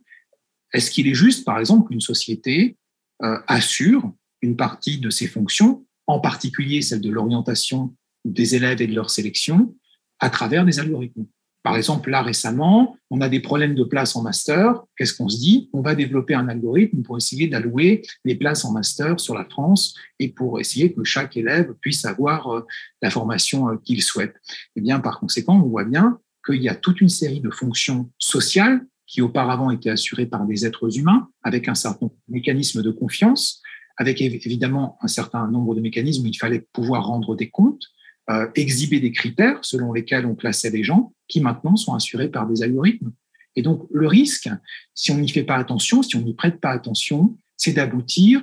Est-ce 0.73 0.89
qu'il 0.89 1.07
est 1.07 1.13
juste, 1.13 1.45
par 1.45 1.59
exemple, 1.59 1.89
qu'une 1.89 2.01
société 2.01 2.75
euh, 3.21 3.37
assure 3.45 4.11
une 4.41 4.55
partie 4.55 4.97
de 4.97 5.11
ses 5.11 5.27
fonctions, 5.27 5.85
en 6.07 6.19
particulier 6.19 6.81
celle 6.81 7.01
de 7.01 7.11
l'orientation 7.11 7.95
des 8.25 8.55
élèves 8.55 8.81
et 8.81 8.87
de 8.87 8.95
leur 8.95 9.11
sélection, 9.11 9.75
à 10.19 10.31
travers 10.31 10.65
des 10.65 10.79
algorithmes? 10.79 11.27
Par 11.63 11.77
exemple, 11.77 12.09
là 12.09 12.23
récemment, 12.23 12.97
on 13.11 13.21
a 13.21 13.29
des 13.29 13.39
problèmes 13.39 13.75
de 13.75 13.83
place 13.83 14.15
en 14.15 14.23
master. 14.23 14.81
Qu'est-ce 14.97 15.13
qu'on 15.13 15.29
se 15.29 15.37
dit? 15.37 15.69
On 15.73 15.81
va 15.81 15.93
développer 15.93 16.33
un 16.33 16.47
algorithme 16.47 17.03
pour 17.03 17.17
essayer 17.17 17.47
d'allouer 17.47 18.01
les 18.25 18.35
places 18.35 18.65
en 18.65 18.71
master 18.71 19.19
sur 19.19 19.35
la 19.35 19.45
France 19.45 19.93
et 20.19 20.29
pour 20.29 20.59
essayer 20.59 20.91
que 20.93 21.03
chaque 21.03 21.37
élève 21.37 21.73
puisse 21.79 22.05
avoir 22.05 22.47
euh, 22.47 22.65
la 23.01 23.11
formation 23.11 23.69
euh, 23.69 23.75
qu'il 23.83 24.01
souhaite. 24.01 24.35
Et 24.49 24.77
eh 24.77 24.81
bien, 24.81 24.99
par 24.99 25.19
conséquent, 25.19 25.61
on 25.61 25.69
voit 25.69 25.85
bien 25.85 26.19
qu'il 26.43 26.61
y 26.61 26.69
a 26.69 26.75
toute 26.75 26.99
une 26.99 27.09
série 27.09 27.41
de 27.41 27.51
fonctions 27.51 28.09
sociales 28.17 28.81
qui 29.05 29.21
auparavant 29.21 29.69
étaient 29.69 29.89
assurées 29.91 30.25
par 30.25 30.45
des 30.45 30.65
êtres 30.65 30.97
humains 30.97 31.29
avec 31.43 31.67
un 31.67 31.75
certain 31.75 32.09
mécanisme 32.27 32.81
de 32.81 32.91
confiance, 32.91 33.61
avec 33.97 34.19
évidemment 34.21 34.97
un 35.01 35.07
certain 35.07 35.47
nombre 35.47 35.75
de 35.75 35.81
mécanismes 35.81 36.23
où 36.23 36.27
il 36.27 36.37
fallait 36.37 36.65
pouvoir 36.73 37.05
rendre 37.05 37.35
des 37.35 37.49
comptes, 37.49 37.83
euh, 38.29 38.47
exhiber 38.55 38.99
des 38.99 39.11
critères 39.11 39.59
selon 39.63 39.91
lesquels 39.91 40.25
on 40.25 40.35
classait 40.35 40.69
les 40.69 40.83
gens 40.83 41.11
qui 41.31 41.41
maintenant 41.41 41.75
sont 41.75 41.95
assurés 41.95 42.29
par 42.29 42.45
des 42.47 42.61
algorithmes. 42.61 43.11
Et 43.55 43.61
donc 43.61 43.87
le 43.91 44.07
risque, 44.07 44.49
si 44.93 45.11
on 45.11 45.17
n'y 45.17 45.29
fait 45.29 45.43
pas 45.43 45.55
attention, 45.55 46.03
si 46.03 46.15
on 46.15 46.21
n'y 46.21 46.33
prête 46.33 46.59
pas 46.61 46.69
attention, 46.69 47.35
c'est 47.57 47.73
d'aboutir 47.73 48.41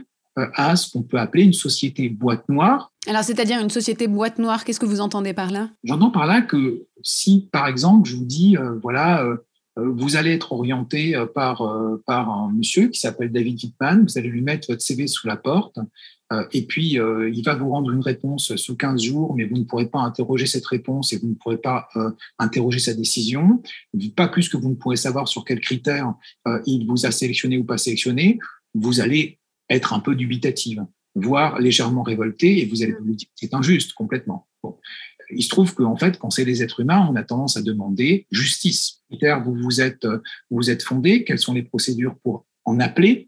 à 0.54 0.76
ce 0.76 0.92
qu'on 0.92 1.02
peut 1.02 1.18
appeler 1.18 1.44
une 1.44 1.52
société 1.52 2.08
boîte 2.08 2.48
noire. 2.48 2.92
Alors, 3.08 3.24
c'est-à-dire 3.24 3.60
une 3.60 3.70
société 3.70 4.06
boîte 4.06 4.38
noire, 4.38 4.64
qu'est-ce 4.64 4.78
que 4.78 4.86
vous 4.86 5.00
entendez 5.00 5.32
par 5.32 5.50
là? 5.50 5.70
J'entends 5.82 6.12
par 6.12 6.26
là 6.26 6.42
que 6.42 6.86
si, 7.02 7.48
par 7.50 7.66
exemple, 7.66 8.08
je 8.08 8.14
vous 8.14 8.24
dis, 8.24 8.56
voilà, 8.80 9.26
vous 9.76 10.14
allez 10.16 10.32
être 10.32 10.52
orienté 10.52 11.20
par, 11.34 11.62
par 12.06 12.30
un 12.30 12.52
monsieur 12.52 12.86
qui 12.86 13.00
s'appelle 13.00 13.32
David 13.32 13.58
Wittmann, 13.64 14.04
vous 14.04 14.16
allez 14.16 14.28
lui 14.28 14.42
mettre 14.42 14.68
votre 14.68 14.82
CV 14.82 15.08
sous 15.08 15.26
la 15.26 15.36
porte, 15.36 15.78
euh, 15.78 15.82
et 16.52 16.66
puis, 16.66 16.98
euh, 17.00 17.30
il 17.32 17.42
va 17.42 17.54
vous 17.54 17.70
rendre 17.70 17.90
une 17.90 18.00
réponse 18.00 18.54
sous 18.56 18.76
15 18.76 19.02
jours, 19.02 19.34
mais 19.34 19.44
vous 19.44 19.56
ne 19.56 19.64
pourrez 19.64 19.86
pas 19.86 20.00
interroger 20.00 20.46
cette 20.46 20.66
réponse 20.66 21.12
et 21.12 21.18
vous 21.18 21.28
ne 21.28 21.34
pourrez 21.34 21.56
pas 21.56 21.88
euh, 21.96 22.10
interroger 22.38 22.78
sa 22.78 22.92
décision. 22.92 23.62
Pas 24.14 24.28
plus 24.28 24.48
que 24.48 24.56
vous 24.56 24.68
ne 24.68 24.74
pourrez 24.74 24.96
savoir 24.96 25.28
sur 25.28 25.44
quels 25.44 25.60
critères 25.60 26.14
il 26.66 26.86
vous 26.86 27.06
a 27.06 27.10
sélectionné 27.10 27.56
ou 27.56 27.64
pas 27.64 27.78
sélectionné. 27.78 28.38
Vous 28.74 29.00
allez 29.00 29.38
être 29.70 29.92
un 29.92 30.00
peu 30.00 30.14
dubitative, 30.14 30.84
voire 31.14 31.58
légèrement 31.60 32.02
révolté, 32.02 32.60
et 32.60 32.66
vous 32.66 32.82
allez 32.82 32.92
vous 32.92 33.14
dire 33.14 33.28
c'est 33.34 33.54
injuste 33.54 33.92
complètement. 33.94 34.48
Bon. 34.62 34.76
Il 35.30 35.42
se 35.42 35.50
trouve 35.50 35.74
qu'en 35.74 35.96
fait, 35.96 36.18
quand 36.18 36.30
c'est 36.30 36.44
les 36.44 36.62
êtres 36.62 36.80
humains, 36.80 37.06
on 37.10 37.16
a 37.16 37.22
tendance 37.22 37.56
à 37.56 37.62
demander 37.62 38.26
justice. 38.30 39.02
Vous 39.10 39.54
vous 39.54 39.80
êtes, 39.80 40.06
vous 40.50 40.70
êtes 40.70 40.82
fondé, 40.82 41.24
quelles 41.24 41.38
sont 41.38 41.54
les 41.54 41.62
procédures 41.62 42.16
pour 42.22 42.46
en 42.64 42.80
appeler 42.80 43.27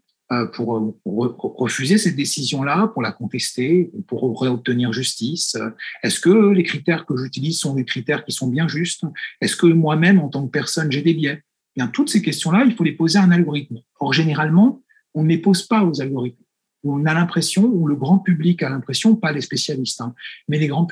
pour 0.53 0.77
euh, 0.77 0.95
refuser 1.05 1.97
cette 1.97 2.15
décision-là, 2.15 2.87
pour 2.93 3.01
la 3.01 3.11
contester, 3.11 3.91
pour 4.07 4.39
réobtenir 4.39 4.93
justice 4.93 5.57
Est-ce 6.03 6.19
que 6.19 6.49
les 6.51 6.63
critères 6.63 7.05
que 7.05 7.17
j'utilise 7.17 7.59
sont 7.59 7.75
des 7.75 7.85
critères 7.85 8.23
qui 8.23 8.31
sont 8.31 8.47
bien 8.47 8.67
justes? 8.67 9.03
Est-ce 9.41 9.55
que 9.55 9.67
moi-même, 9.67 10.19
en 10.19 10.29
tant 10.29 10.45
que 10.45 10.51
personne, 10.51 10.91
j'ai 10.91 11.01
des 11.01 11.13
biais? 11.13 11.43
Bien, 11.75 11.87
toutes 11.87 12.09
ces 12.09 12.21
questions-là, 12.21 12.63
il 12.65 12.75
faut 12.75 12.83
les 12.83 12.93
poser 12.93 13.19
à 13.19 13.23
un 13.23 13.31
algorithme. 13.31 13.79
Or, 13.99 14.13
généralement, 14.13 14.81
on 15.13 15.23
ne 15.23 15.29
les 15.29 15.37
pose 15.37 15.63
pas 15.63 15.83
aux 15.83 16.01
algorithmes. 16.01 16.43
On 16.83 17.05
a 17.05 17.13
l'impression, 17.13 17.65
ou 17.65 17.87
le 17.87 17.95
grand 17.95 18.17
public 18.17 18.63
a 18.63 18.69
l'impression, 18.69 19.15
pas 19.15 19.31
les 19.31 19.41
spécialistes, 19.41 20.01
hein, 20.01 20.15
mais 20.47 20.57
le 20.57 20.67
grand 20.67 20.85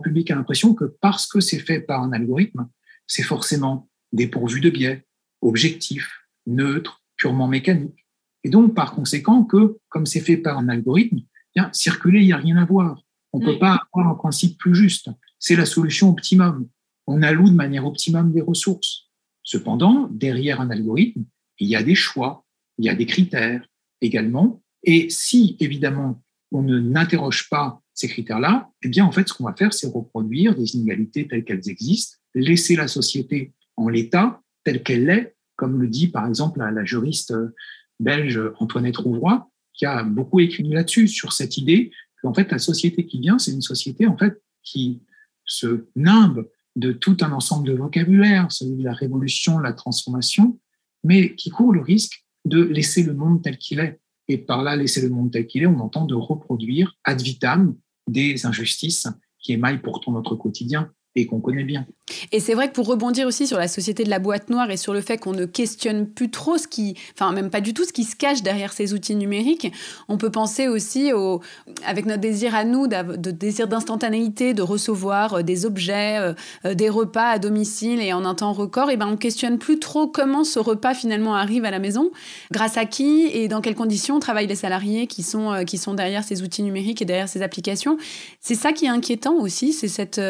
public 0.00 0.30
a 0.30 0.34
l'impression 0.34 0.74
que 0.74 0.84
parce 1.00 1.26
que 1.26 1.40
c'est 1.40 1.60
fait 1.60 1.80
par 1.80 2.02
un 2.02 2.12
algorithme, 2.12 2.68
c'est 3.06 3.22
forcément 3.22 3.88
dépourvu 4.12 4.60
de 4.60 4.70
biais, 4.70 5.04
objectif, 5.40 6.26
neutre, 6.46 7.02
purement 7.16 7.46
mécanique. 7.46 7.99
Et 8.44 8.50
donc, 8.50 8.74
par 8.74 8.94
conséquent, 8.94 9.44
que 9.44 9.78
comme 9.88 10.06
c'est 10.06 10.20
fait 10.20 10.36
par 10.36 10.58
un 10.58 10.68
algorithme, 10.68 11.20
bien, 11.54 11.70
circuler, 11.72 12.20
il 12.20 12.26
n'y 12.26 12.32
a 12.32 12.38
rien 12.38 12.56
à 12.56 12.64
voir. 12.64 13.02
On 13.32 13.38
ne 13.38 13.44
peut 13.44 13.58
pas 13.58 13.84
avoir 13.92 14.12
un 14.12 14.14
principe 14.14 14.58
plus 14.58 14.74
juste. 14.74 15.10
C'est 15.38 15.56
la 15.56 15.66
solution 15.66 16.10
optimum. 16.10 16.68
On 17.06 17.22
alloue 17.22 17.50
de 17.50 17.54
manière 17.54 17.86
optimum 17.86 18.32
des 18.32 18.40
ressources. 18.40 19.08
Cependant, 19.42 20.08
derrière 20.10 20.60
un 20.60 20.70
algorithme, 20.70 21.24
il 21.58 21.68
y 21.68 21.76
a 21.76 21.82
des 21.82 21.94
choix, 21.94 22.44
il 22.78 22.86
y 22.86 22.88
a 22.88 22.94
des 22.94 23.06
critères 23.06 23.66
également. 24.00 24.62
Et 24.82 25.10
si, 25.10 25.56
évidemment, 25.60 26.22
on 26.52 26.62
ne 26.62 26.78
n'interroge 26.78 27.48
pas 27.48 27.80
ces 27.94 28.08
critères-là, 28.08 28.70
eh 28.82 28.88
bien, 28.88 29.04
en 29.04 29.12
fait, 29.12 29.28
ce 29.28 29.34
qu'on 29.34 29.44
va 29.44 29.54
faire, 29.54 29.72
c'est 29.72 29.86
reproduire 29.86 30.54
des 30.54 30.74
inégalités 30.74 31.28
telles 31.28 31.44
qu'elles 31.44 31.68
existent, 31.68 32.16
laisser 32.34 32.76
la 32.76 32.88
société 32.88 33.52
en 33.76 33.88
l'état 33.88 34.40
telle 34.64 34.82
qu'elle 34.82 35.08
est, 35.08 35.34
comme 35.56 35.80
le 35.80 35.88
dit 35.88 36.08
par 36.08 36.26
exemple 36.26 36.60
la 36.60 36.84
juriste 36.84 37.34
belge 38.00 38.40
Antoinette 38.58 38.96
Rouvroy, 38.96 39.48
qui 39.74 39.86
a 39.86 40.02
beaucoup 40.02 40.40
écrit 40.40 40.64
là-dessus, 40.64 41.06
sur 41.06 41.32
cette 41.32 41.56
idée 41.56 41.92
qu'en 42.20 42.34
fait, 42.34 42.50
la 42.50 42.58
société 42.58 43.06
qui 43.06 43.20
vient, 43.20 43.38
c'est 43.38 43.52
une 43.52 43.62
société 43.62 44.06
en 44.06 44.16
fait 44.16 44.42
qui 44.62 45.00
se 45.44 45.86
nimbe 45.96 46.48
de 46.76 46.92
tout 46.92 47.16
un 47.20 47.32
ensemble 47.32 47.68
de 47.68 47.74
vocabulaire, 47.74 48.50
celui 48.50 48.76
de 48.76 48.84
la 48.84 48.92
révolution, 48.92 49.58
la 49.58 49.72
transformation, 49.72 50.58
mais 51.04 51.34
qui 51.34 51.50
court 51.50 51.72
le 51.72 51.80
risque 51.80 52.24
de 52.44 52.62
laisser 52.62 53.02
le 53.02 53.14
monde 53.14 53.42
tel 53.42 53.58
qu'il 53.58 53.80
est. 53.80 54.00
Et 54.28 54.38
par 54.38 54.62
là, 54.62 54.76
laisser 54.76 55.02
le 55.02 55.10
monde 55.10 55.32
tel 55.32 55.46
qu'il 55.46 55.62
est, 55.62 55.66
on 55.66 55.80
entend 55.80 56.06
de 56.06 56.14
reproduire 56.14 56.96
ad 57.04 57.20
vitam 57.20 57.76
des 58.06 58.46
injustices 58.46 59.08
qui 59.38 59.52
émaillent 59.52 59.82
pourtant 59.82 60.12
notre 60.12 60.36
quotidien 60.36 60.92
et 61.16 61.26
qu'on 61.26 61.40
connaît 61.40 61.64
bien. 61.64 61.86
Et 62.32 62.40
c'est 62.40 62.54
vrai 62.54 62.68
que 62.68 62.72
pour 62.72 62.86
rebondir 62.86 63.26
aussi 63.26 63.46
sur 63.46 63.58
la 63.58 63.68
société 63.68 64.04
de 64.04 64.10
la 64.10 64.18
boîte 64.18 64.50
noire 64.50 64.70
et 64.70 64.76
sur 64.76 64.92
le 64.92 65.00
fait 65.00 65.18
qu'on 65.18 65.32
ne 65.32 65.44
questionne 65.44 66.06
plus 66.06 66.30
trop 66.30 66.58
ce 66.58 66.66
qui, 66.66 66.96
enfin 67.14 67.32
même 67.32 67.50
pas 67.50 67.60
du 67.60 67.74
tout 67.74 67.84
ce 67.84 67.92
qui 67.92 68.04
se 68.04 68.16
cache 68.16 68.42
derrière 68.42 68.72
ces 68.72 68.94
outils 68.94 69.16
numériques, 69.16 69.72
on 70.08 70.16
peut 70.16 70.30
penser 70.30 70.68
aussi 70.68 71.12
au, 71.12 71.40
avec 71.84 72.06
notre 72.06 72.20
désir 72.20 72.54
à 72.54 72.64
nous, 72.64 72.86
de 72.86 73.30
désir 73.30 73.68
d'instantanéité, 73.68 74.54
de 74.54 74.62
recevoir 74.62 75.34
euh, 75.34 75.42
des 75.42 75.66
objets, 75.66 76.18
euh, 76.18 76.34
euh, 76.64 76.74
des 76.74 76.88
repas 76.88 77.30
à 77.30 77.38
domicile 77.38 78.00
et 78.00 78.12
en 78.12 78.24
un 78.24 78.34
temps 78.34 78.52
record, 78.52 78.90
et 78.90 78.96
ben 78.96 79.08
on 79.08 79.16
questionne 79.16 79.58
plus 79.58 79.78
trop 79.78 80.06
comment 80.06 80.44
ce 80.44 80.58
repas 80.58 80.94
finalement 80.94 81.34
arrive 81.34 81.64
à 81.64 81.70
la 81.70 81.78
maison, 81.78 82.10
grâce 82.50 82.76
à 82.76 82.84
qui 82.84 83.26
et 83.32 83.48
dans 83.48 83.60
quelles 83.60 83.74
conditions 83.74 84.20
travaillent 84.20 84.46
les 84.46 84.54
salariés 84.54 85.06
qui 85.06 85.22
sont, 85.22 85.64
qui 85.66 85.78
sont 85.78 85.94
derrière 85.94 86.24
ces 86.24 86.42
outils 86.42 86.62
numériques 86.62 87.02
et 87.02 87.04
derrière 87.04 87.28
ces 87.28 87.42
applications. 87.42 87.96
C'est 88.40 88.54
ça 88.54 88.72
qui 88.72 88.86
est 88.86 88.90
inquiétant 88.90 89.34
aussi, 89.34 89.72
c'est 89.72 89.88
cette, 89.88 90.20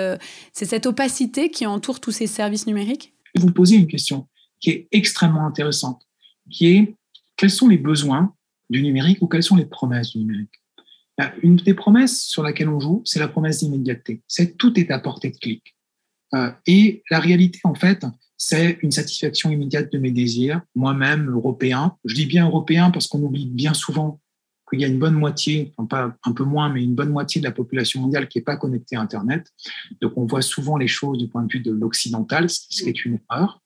c'est 0.53 0.65
cette 0.65 0.70
opacité 0.87 1.51
qui 1.51 1.67
entoure 1.67 2.01
tous 2.01 2.13
ces 2.13 2.27
services 2.27 2.67
numériques? 2.67 3.15
Vous 3.37 3.53
posez 3.53 3.77
une 3.77 3.87
question 3.87 4.29
qui 4.61 4.71
est 4.71 4.89
extrêmement 4.93 5.47
intéressante, 5.47 6.07
qui 6.51 6.67
est 6.67 6.97
quels 7.37 7.51
sont 7.51 7.69
les 7.69 7.79
besoins 7.79 8.35
du 8.69 8.83
numérique 8.83 9.23
ou 9.23 9.27
quelles 9.27 9.43
sont 9.43 9.57
les 9.57 9.65
promesses 9.65 10.11
du 10.11 10.19
numérique? 10.19 10.61
Bah, 11.17 11.33
Une 11.43 11.57
des 11.57 11.75
promesses 11.75 12.23
sur 12.23 12.43
laquelle 12.43 12.69
on 12.69 12.81
joue, 12.81 13.03
c'est 13.05 13.19
la 13.19 13.29
promesse 13.29 13.61
d'immédiateté. 13.61 14.23
C'est 14.29 14.57
tout 14.57 14.79
est 14.79 14.91
à 14.91 14.99
portée 14.99 15.31
de 15.31 15.37
clic. 15.37 15.75
Euh, 16.35 16.51
et 16.67 17.03
la 17.11 17.19
réalité, 17.19 17.59
en 17.65 17.75
fait, 17.75 18.05
c'est 18.37 18.79
une 18.83 18.91
satisfaction 18.91 19.51
immédiate 19.51 19.93
de 19.93 19.99
mes 19.99 20.11
désirs, 20.11 20.61
moi-même 20.75 21.31
européen. 21.31 21.97
Je 22.05 22.15
dis 22.15 22.27
bien 22.27 22.47
européen 22.47 22.91
parce 22.91 23.07
qu'on 23.07 23.23
oublie 23.23 23.47
bien 23.47 23.75
souvent 23.75 24.20
qu'il 24.71 24.81
y 24.81 24.85
a 24.85 24.89
une 24.89 24.99
bonne 24.99 25.15
moitié, 25.15 25.75
pas 25.89 26.17
un 26.25 26.33
peu 26.33 26.45
moins, 26.45 26.69
mais 26.69 26.83
une 26.83 26.95
bonne 26.95 27.11
moitié 27.11 27.41
de 27.41 27.47
la 27.47 27.53
population 27.53 28.01
mondiale 28.01 28.29
qui 28.29 28.39
n'est 28.39 28.45
pas 28.45 28.57
connectée 28.57 28.97
à 28.97 29.01
Internet. 29.01 29.53
Donc 30.01 30.13
on 30.17 30.25
voit 30.25 30.43
souvent 30.43 30.77
les 30.77 30.89
choses 30.89 31.19
du 31.19 31.29
point 31.29 31.43
de 31.43 31.53
vue 31.53 31.61
de 31.61 31.73
l'occidental, 31.73 32.49
ce 32.49 32.83
qui 32.83 32.89
est 32.89 33.05
une 33.05 33.19
erreur. 33.31 33.61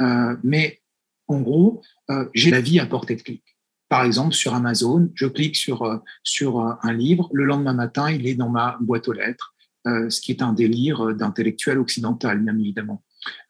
Euh, 0.00 0.36
mais 0.42 0.80
en 1.28 1.40
gros, 1.40 1.82
euh, 2.10 2.28
j'ai 2.34 2.50
la 2.50 2.60
vie 2.60 2.80
à 2.80 2.86
portée 2.86 3.16
de 3.16 3.22
clic. 3.22 3.44
Par 3.88 4.04
exemple, 4.04 4.34
sur 4.34 4.54
Amazon, 4.54 5.10
je 5.14 5.26
clique 5.26 5.56
sur, 5.56 5.82
euh, 5.82 5.98
sur 6.22 6.60
un 6.60 6.92
livre, 6.92 7.28
le 7.32 7.44
lendemain 7.44 7.74
matin, 7.74 8.10
il 8.10 8.26
est 8.26 8.34
dans 8.34 8.48
ma 8.48 8.78
boîte 8.80 9.08
aux 9.08 9.12
lettres, 9.12 9.54
ce 9.84 10.20
qui 10.20 10.30
est 10.30 10.42
un 10.42 10.52
délire 10.52 11.12
d'intellectuel 11.14 11.78
occidental, 11.78 12.38
bien 12.38 12.56
évidemment. 12.56 13.02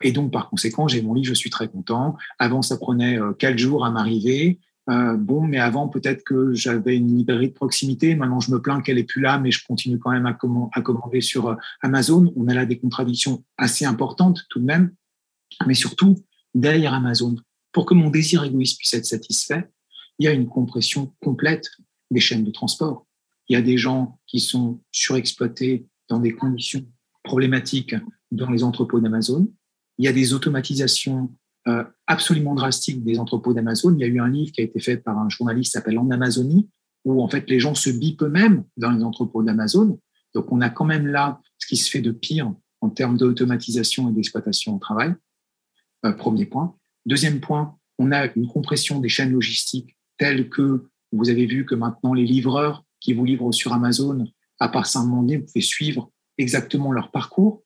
Et 0.03 0.13
donc, 0.13 0.33
par 0.33 0.49
conséquent, 0.49 0.89
j'ai 0.89 1.03
mon 1.03 1.13
livre, 1.13 1.27
je 1.27 1.35
suis 1.35 1.51
très 1.51 1.69
content. 1.69 2.17
Avant, 2.39 2.63
ça 2.63 2.79
prenait 2.79 3.19
quatre 3.39 3.59
jours 3.59 3.85
à 3.85 3.91
m'arriver. 3.91 4.59
Euh, 4.91 5.17
bon, 5.17 5.43
mais 5.43 5.59
avant, 5.59 5.89
peut-être 5.89 6.25
que 6.25 6.55
j'avais 6.55 6.97
une 6.97 7.17
librairie 7.17 7.49
de 7.49 7.55
proximité. 7.55 8.15
Maintenant, 8.15 8.41
je 8.41 8.51
me 8.51 8.61
plains 8.61 8.81
qu'elle 8.81 8.99
est 8.99 9.05
plus 9.05 9.21
là, 9.21 9.39
mais 9.39 9.51
je 9.51 9.65
continue 9.65 9.99
quand 9.99 10.11
même 10.11 10.27
à, 10.27 10.35
commander 10.83 11.21
sur 11.21 11.49
euh, 11.49 11.55
Amazon. 11.83 12.33
On 12.37 12.49
a 12.49 12.55
là 12.55 12.67
des 12.67 12.79
contradictions 12.79 13.45
assez 13.57 13.85
importantes 13.85 14.41
tout 14.49 14.59
de 14.59 14.65
même. 14.65 14.93
Mais 15.67 15.75
surtout, 15.75 16.25
derrière 16.55 16.95
Amazon, 16.95 17.37
pour 17.73 17.87
que 17.87 17.95
mon 17.95 18.11
désir 18.11 18.43
égoïste 18.43 18.79
puisse 18.79 18.95
être 18.95 19.07
satisfait, 19.07 19.69
il 20.19 20.25
y 20.25 20.29
a 20.29 20.33
une 20.33 20.49
compression 20.49 21.15
complète 21.21 21.71
des 22.11 22.21
chaînes 22.21 22.45
de 22.45 22.51
transport. 22.51 23.07
Il 23.49 23.55
y 23.55 23.57
a 23.57 23.63
des 23.63 23.79
gens 23.79 24.19
qui 24.27 24.41
sont 24.41 24.81
surexploités 24.91 25.87
dans 26.09 26.21
des 26.21 26.33
conditions 26.33 26.85
problématiques 27.23 27.95
dans 28.31 28.51
les 28.51 28.63
entrepôts 28.63 29.01
d'Amazon. 29.01 29.49
Il 29.99 30.05
y 30.05 30.09
a 30.09 30.13
des 30.13 30.33
automatisations 30.33 31.31
euh, 31.69 31.85
absolument 32.07 32.55
drastique 32.55 33.05
des 33.05 33.19
entrepôts 33.19 33.55
d'Amazon. 33.55 33.95
Il 33.95 34.01
y 34.01 34.05
a 34.05 34.09
eu 34.09 34.21
un 34.21 34.29
livre 34.29 34.53
qui 34.53 34.61
a 34.61 34.65
été 34.65 34.81
fait 34.81 34.97
par 34.97 35.19
un 35.19 35.29
journaliste 35.29 35.73
qui 35.73 35.79
s'appelle 35.79 35.99
En 35.99 36.11
Amazonie, 36.11 36.69
où 37.05 37.23
en 37.23 37.29
fait 37.29 37.49
les 37.49 37.61
gens 37.61 37.75
se 37.75 37.91
bipent 37.91 38.23
eux-mêmes 38.23 38.65
dans 38.77 38.91
les 38.91 39.03
entrepôts 39.05 39.43
d'Amazon. 39.43 40.01
Donc 40.35 40.51
on 40.51 40.61
a 40.61 40.71
quand 40.71 40.85
même 40.85 41.07
là 41.07 41.41
ce 41.59 41.67
qui 41.67 41.77
se 41.77 41.91
fait 41.91 42.01
de 42.01 42.11
pire 42.11 42.53
en 42.81 42.91
termes 42.91 43.17
d'automatisation 43.17 44.09
et 44.09 44.13
d'exploitation 44.13 44.75
au 44.75 44.79
travail. 44.79 45.15
Euh, 46.05 46.13
premier 46.13 46.47
point. 46.47 46.75
Deuxième 47.07 47.41
point, 47.41 47.77
on 47.99 48.11
a 48.11 48.27
une 48.35 48.49
compression 48.49 48.99
des 48.99 49.09
chaînes 49.09 49.33
logistiques 49.33 49.97
telles 50.19 50.49
que 50.49 50.89
vous 51.13 51.31
avez 51.31 51.47
vu 51.47 51.65
que 51.65 51.75
maintenant 51.75 52.15
les 52.15 52.25
livreurs 52.25 52.85
qui 53.01 53.13
vous 53.13 53.25
livrent 53.25 53.53
sur 53.53 53.73
Amazon, 53.73 54.25
à 54.59 54.69
part 54.69 54.89
donné, 54.93 55.37
vous 55.37 55.47
pouvez 55.47 55.61
suivre 55.61 56.11
exactement 56.39 56.93
leur 56.93 57.11
parcours 57.11 57.63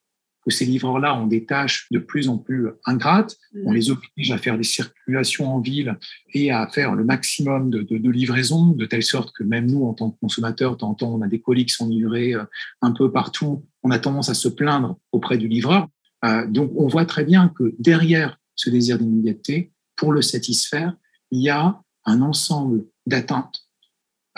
que 0.47 0.53
ces 0.53 0.65
livreurs-là 0.65 1.19
ont 1.19 1.26
des 1.26 1.45
tâches 1.45 1.88
de 1.91 1.99
plus 1.99 2.29
en 2.29 2.38
plus 2.38 2.69
ingrates. 2.85 3.37
On 3.65 3.73
les 3.73 3.91
oblige 3.91 4.31
à 4.31 4.38
faire 4.38 4.57
des 4.57 4.62
circulations 4.62 5.53
en 5.53 5.61
ville 5.61 5.99
et 6.33 6.53
à 6.53 6.69
faire 6.69 6.95
le 6.95 7.05
maximum 7.05 7.69
de, 7.69 7.83
de, 7.83 7.99
de 7.99 8.11
livraisons, 8.11 8.69
de 8.69 8.87
telle 8.87 9.03
sorte 9.03 9.35
que 9.37 9.43
même 9.43 9.67
nous, 9.67 9.85
en 9.85 9.93
tant 9.93 10.12
que 10.12 10.21
consommateurs, 10.21 10.73
de 10.73 10.76
temps 10.76 10.91
en 10.91 10.95
temps, 10.95 11.15
on 11.15 11.23
a 11.23 11.26
des 11.26 11.41
colis 11.41 11.67
qui 11.67 11.75
sont 11.75 11.88
livrés 11.88 12.35
euh, 12.35 12.45
un 12.81 12.93
peu 12.93 13.11
partout. 13.11 13.65
On 13.83 13.91
a 13.91 13.99
tendance 13.99 14.29
à 14.29 14.35
se 14.35 14.49
plaindre 14.49 14.99
auprès 15.11 15.37
du 15.37 15.49
livreur. 15.49 15.88
Euh, 16.25 16.47
donc, 16.47 16.71
on 16.76 16.87
voit 16.87 17.07
très 17.07 17.25
bien 17.25 17.49
que 17.49 17.75
derrière 17.81 18.38
ce 18.55 18.71
désir 18.71 18.99
d'immédiateté, 18.99 19.73
pour 19.97 20.12
le 20.12 20.23
satisfaire, 20.23 20.95
il 21.33 21.43
y 21.43 21.50
a 21.50 21.81
un 22.05 22.23
ensemble 22.23 22.85
d'attentes 23.05 23.67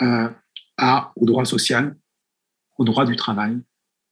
euh, 0.01 0.29
au 1.15 1.25
droit 1.25 1.45
social, 1.45 1.95
au 2.79 2.83
droit 2.83 3.05
du 3.05 3.15
travail, 3.15 3.59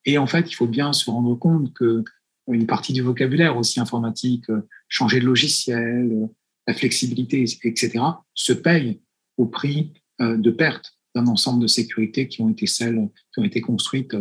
et 0.07 0.17
en 0.17 0.25
fait, 0.25 0.49
il 0.49 0.55
faut 0.55 0.67
bien 0.67 0.93
se 0.93 1.11
rendre 1.11 1.35
compte 1.35 1.73
que 1.73 2.03
une 2.49 2.65
partie 2.65 2.93
du 2.93 3.01
vocabulaire 3.01 3.57
aussi 3.57 3.81
informatique, 3.81 4.49
euh, 4.49 4.61
changer 4.87 5.19
de 5.19 5.25
logiciel, 5.25 6.09
euh, 6.13 6.27
la 6.65 6.73
flexibilité, 6.73 7.43
etc., 7.63 7.99
se 8.33 8.53
paye 8.53 9.01
au 9.35 9.47
prix 9.47 9.91
euh, 10.21 10.37
de 10.37 10.49
pertes 10.49 10.97
d'un 11.13 11.27
ensemble 11.27 11.61
de 11.61 11.67
sécurités 11.67 12.29
qui 12.29 12.41
ont 12.41 12.49
été 12.49 12.65
celles 12.65 13.09
qui 13.33 13.41
ont 13.41 13.43
été 13.43 13.59
construites 13.59 14.15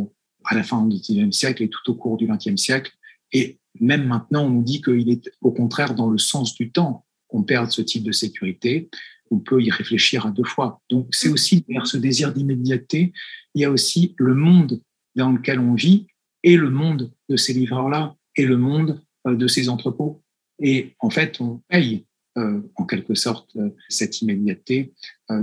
à 0.45 0.57
la 0.57 0.65
fin 0.65 0.85
du 0.85 0.97
XIXe 0.97 1.37
siècle 1.37 1.63
et 1.63 1.69
tout 1.69 1.89
au 1.89 1.95
cours 1.95 2.17
du 2.17 2.27
XXe 2.27 2.57
siècle. 2.57 2.93
Et 3.33 3.61
même 3.79 4.07
maintenant, 4.07 4.47
on 4.47 4.51
nous 4.51 4.63
dit 4.63 4.83
qu'il 4.83 5.09
est 5.09 5.31
au 5.41 5.53
contraire 5.53 5.95
dans 5.95 6.11
le 6.11 6.19
sens 6.19 6.55
du 6.55 6.73
temps 6.73 7.05
qu'on 7.29 7.45
perde 7.45 7.71
ce 7.71 7.83
type 7.83 8.03
de 8.03 8.13
sécurité. 8.13 8.89
On 9.31 9.39
peut 9.39 9.63
y 9.63 9.71
réfléchir 9.71 10.27
à 10.27 10.31
deux 10.31 10.45
fois. 10.45 10.81
Donc, 10.91 11.09
c'est 11.13 11.29
aussi 11.29 11.65
vers 11.69 11.87
ce 11.87 11.97
désir 11.97 12.33
d'immédiateté, 12.33 13.13
il 13.55 13.63
y 13.63 13.65
a 13.65 13.71
aussi 13.71 14.15
le 14.19 14.35
monde 14.35 14.81
dans 15.17 15.33
lequel 15.33 15.59
on 15.59 15.75
vit 15.75 16.07
et 16.43 16.57
le 16.57 16.71
monde 16.71 17.13
de 17.29 17.37
ces 17.37 17.53
livreurs-là 17.53 18.15
et 18.37 18.45
le 18.45 18.57
monde 18.57 19.03
euh, 19.27 19.35
de 19.35 19.49
ces 19.49 19.69
entrepôts. 19.69 20.23
Et 20.61 20.95
en 21.01 21.11
fait, 21.11 21.41
on 21.41 21.61
paye 21.69 22.07
euh, 22.39 22.61
en 22.77 22.85
quelque 22.85 23.15
sorte 23.15 23.57
euh, 23.57 23.71
cette 23.89 24.23
immédiateté 24.23 24.95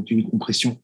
d'une 0.06 0.30
compression 0.30 0.82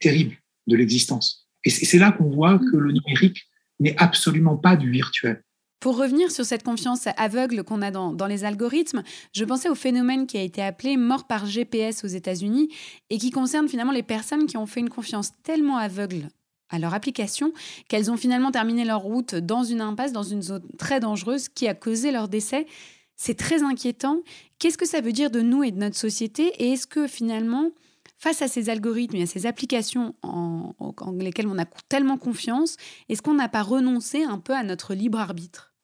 terrible 0.00 0.36
de 0.66 0.76
l'existence. 0.76 1.48
Et 1.64 1.70
c'est 1.70 1.98
là 1.98 2.12
qu'on 2.12 2.28
voit 2.30 2.58
que 2.58 2.76
le 2.76 2.92
numérique 2.92 3.46
n'est 3.80 3.96
absolument 3.96 4.56
pas 4.56 4.76
du 4.76 4.90
virtuel. 4.90 5.42
Pour 5.80 5.96
revenir 5.96 6.30
sur 6.30 6.44
cette 6.44 6.62
confiance 6.62 7.08
aveugle 7.16 7.64
qu'on 7.64 7.82
a 7.82 7.90
dans, 7.90 8.12
dans, 8.12 8.26
les 8.26 8.44
algorithmes, 8.44 9.02
je 9.32 9.44
pensais 9.44 9.68
au 9.68 9.74
phénomène 9.74 10.26
qui 10.26 10.36
a 10.36 10.42
été 10.42 10.62
appelé 10.62 10.96
mort 10.96 11.26
par 11.26 11.46
GPS 11.46 12.04
aux 12.04 12.08
États-Unis 12.08 12.68
et 13.10 13.18
qui 13.18 13.30
concerne 13.30 13.68
finalement 13.68 13.92
les 13.92 14.02
personnes 14.02 14.46
qui 14.46 14.56
ont 14.56 14.66
fait 14.66 14.80
une 14.80 14.90
confiance 14.90 15.32
tellement 15.42 15.78
aveugle 15.78 16.28
à 16.70 16.78
leur 16.78 16.94
application 16.94 17.52
qu'elles 17.88 18.10
ont 18.10 18.16
finalement 18.16 18.50
terminé 18.50 18.84
leur 18.84 19.00
route 19.00 19.34
dans 19.34 19.64
une 19.64 19.80
impasse, 19.80 20.12
dans 20.12 20.22
une 20.22 20.42
zone 20.42 20.62
très 20.78 21.00
dangereuse 21.00 21.48
qui 21.48 21.68
a 21.68 21.74
causé 21.74 22.10
leur 22.10 22.28
décès. 22.28 22.66
C'est 23.16 23.36
très 23.36 23.62
inquiétant. 23.62 24.20
Qu'est-ce 24.58 24.78
que 24.78 24.86
ça 24.86 25.00
veut 25.00 25.12
dire 25.12 25.30
de 25.30 25.40
nous 25.40 25.62
et 25.62 25.70
de 25.70 25.78
notre 25.78 25.96
société? 25.96 26.52
Et 26.58 26.72
est-ce 26.72 26.86
que 26.86 27.06
finalement, 27.06 27.70
face 28.18 28.42
à 28.42 28.48
ces 28.48 28.70
algorithmes 28.70 29.16
et 29.16 29.22
à 29.22 29.26
ces 29.26 29.46
applications 29.46 30.14
en, 30.22 30.74
en 30.78 31.12
lesquelles 31.12 31.46
on 31.46 31.58
a 31.58 31.66
tellement 31.88 32.18
confiance, 32.18 32.76
est-ce 33.08 33.22
qu'on 33.22 33.34
n'a 33.34 33.48
pas 33.48 33.62
renoncé 33.62 34.24
un 34.24 34.38
peu 34.38 34.54
à 34.54 34.64
notre 34.64 34.94
libre 34.94 35.18
arbitre? 35.18 35.74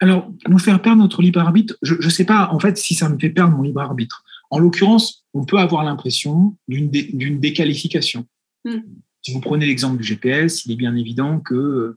Alors, 0.00 0.30
nous 0.48 0.58
faire 0.58 0.82
perdre 0.82 1.00
notre 1.00 1.22
libre 1.22 1.40
arbitre, 1.40 1.76
je 1.82 1.94
ne 1.94 2.10
sais 2.10 2.24
pas 2.24 2.50
en 2.52 2.58
fait 2.58 2.76
si 2.76 2.94
ça 2.94 3.08
me 3.08 3.18
fait 3.18 3.30
perdre 3.30 3.56
mon 3.56 3.62
libre 3.62 3.80
arbitre. 3.80 4.24
En 4.50 4.58
l'occurrence, 4.58 5.24
on 5.32 5.44
peut 5.44 5.58
avoir 5.58 5.84
l'impression 5.84 6.56
d'une 6.68 6.90
déqualification. 7.40 8.26
Hmm. 8.64 8.80
Si 9.24 9.32
vous 9.32 9.40
prenez 9.40 9.64
l'exemple 9.64 9.96
du 9.96 10.04
GPS, 10.04 10.66
il 10.66 10.72
est 10.72 10.76
bien 10.76 10.94
évident 10.94 11.40
que 11.40 11.54
euh, 11.54 11.96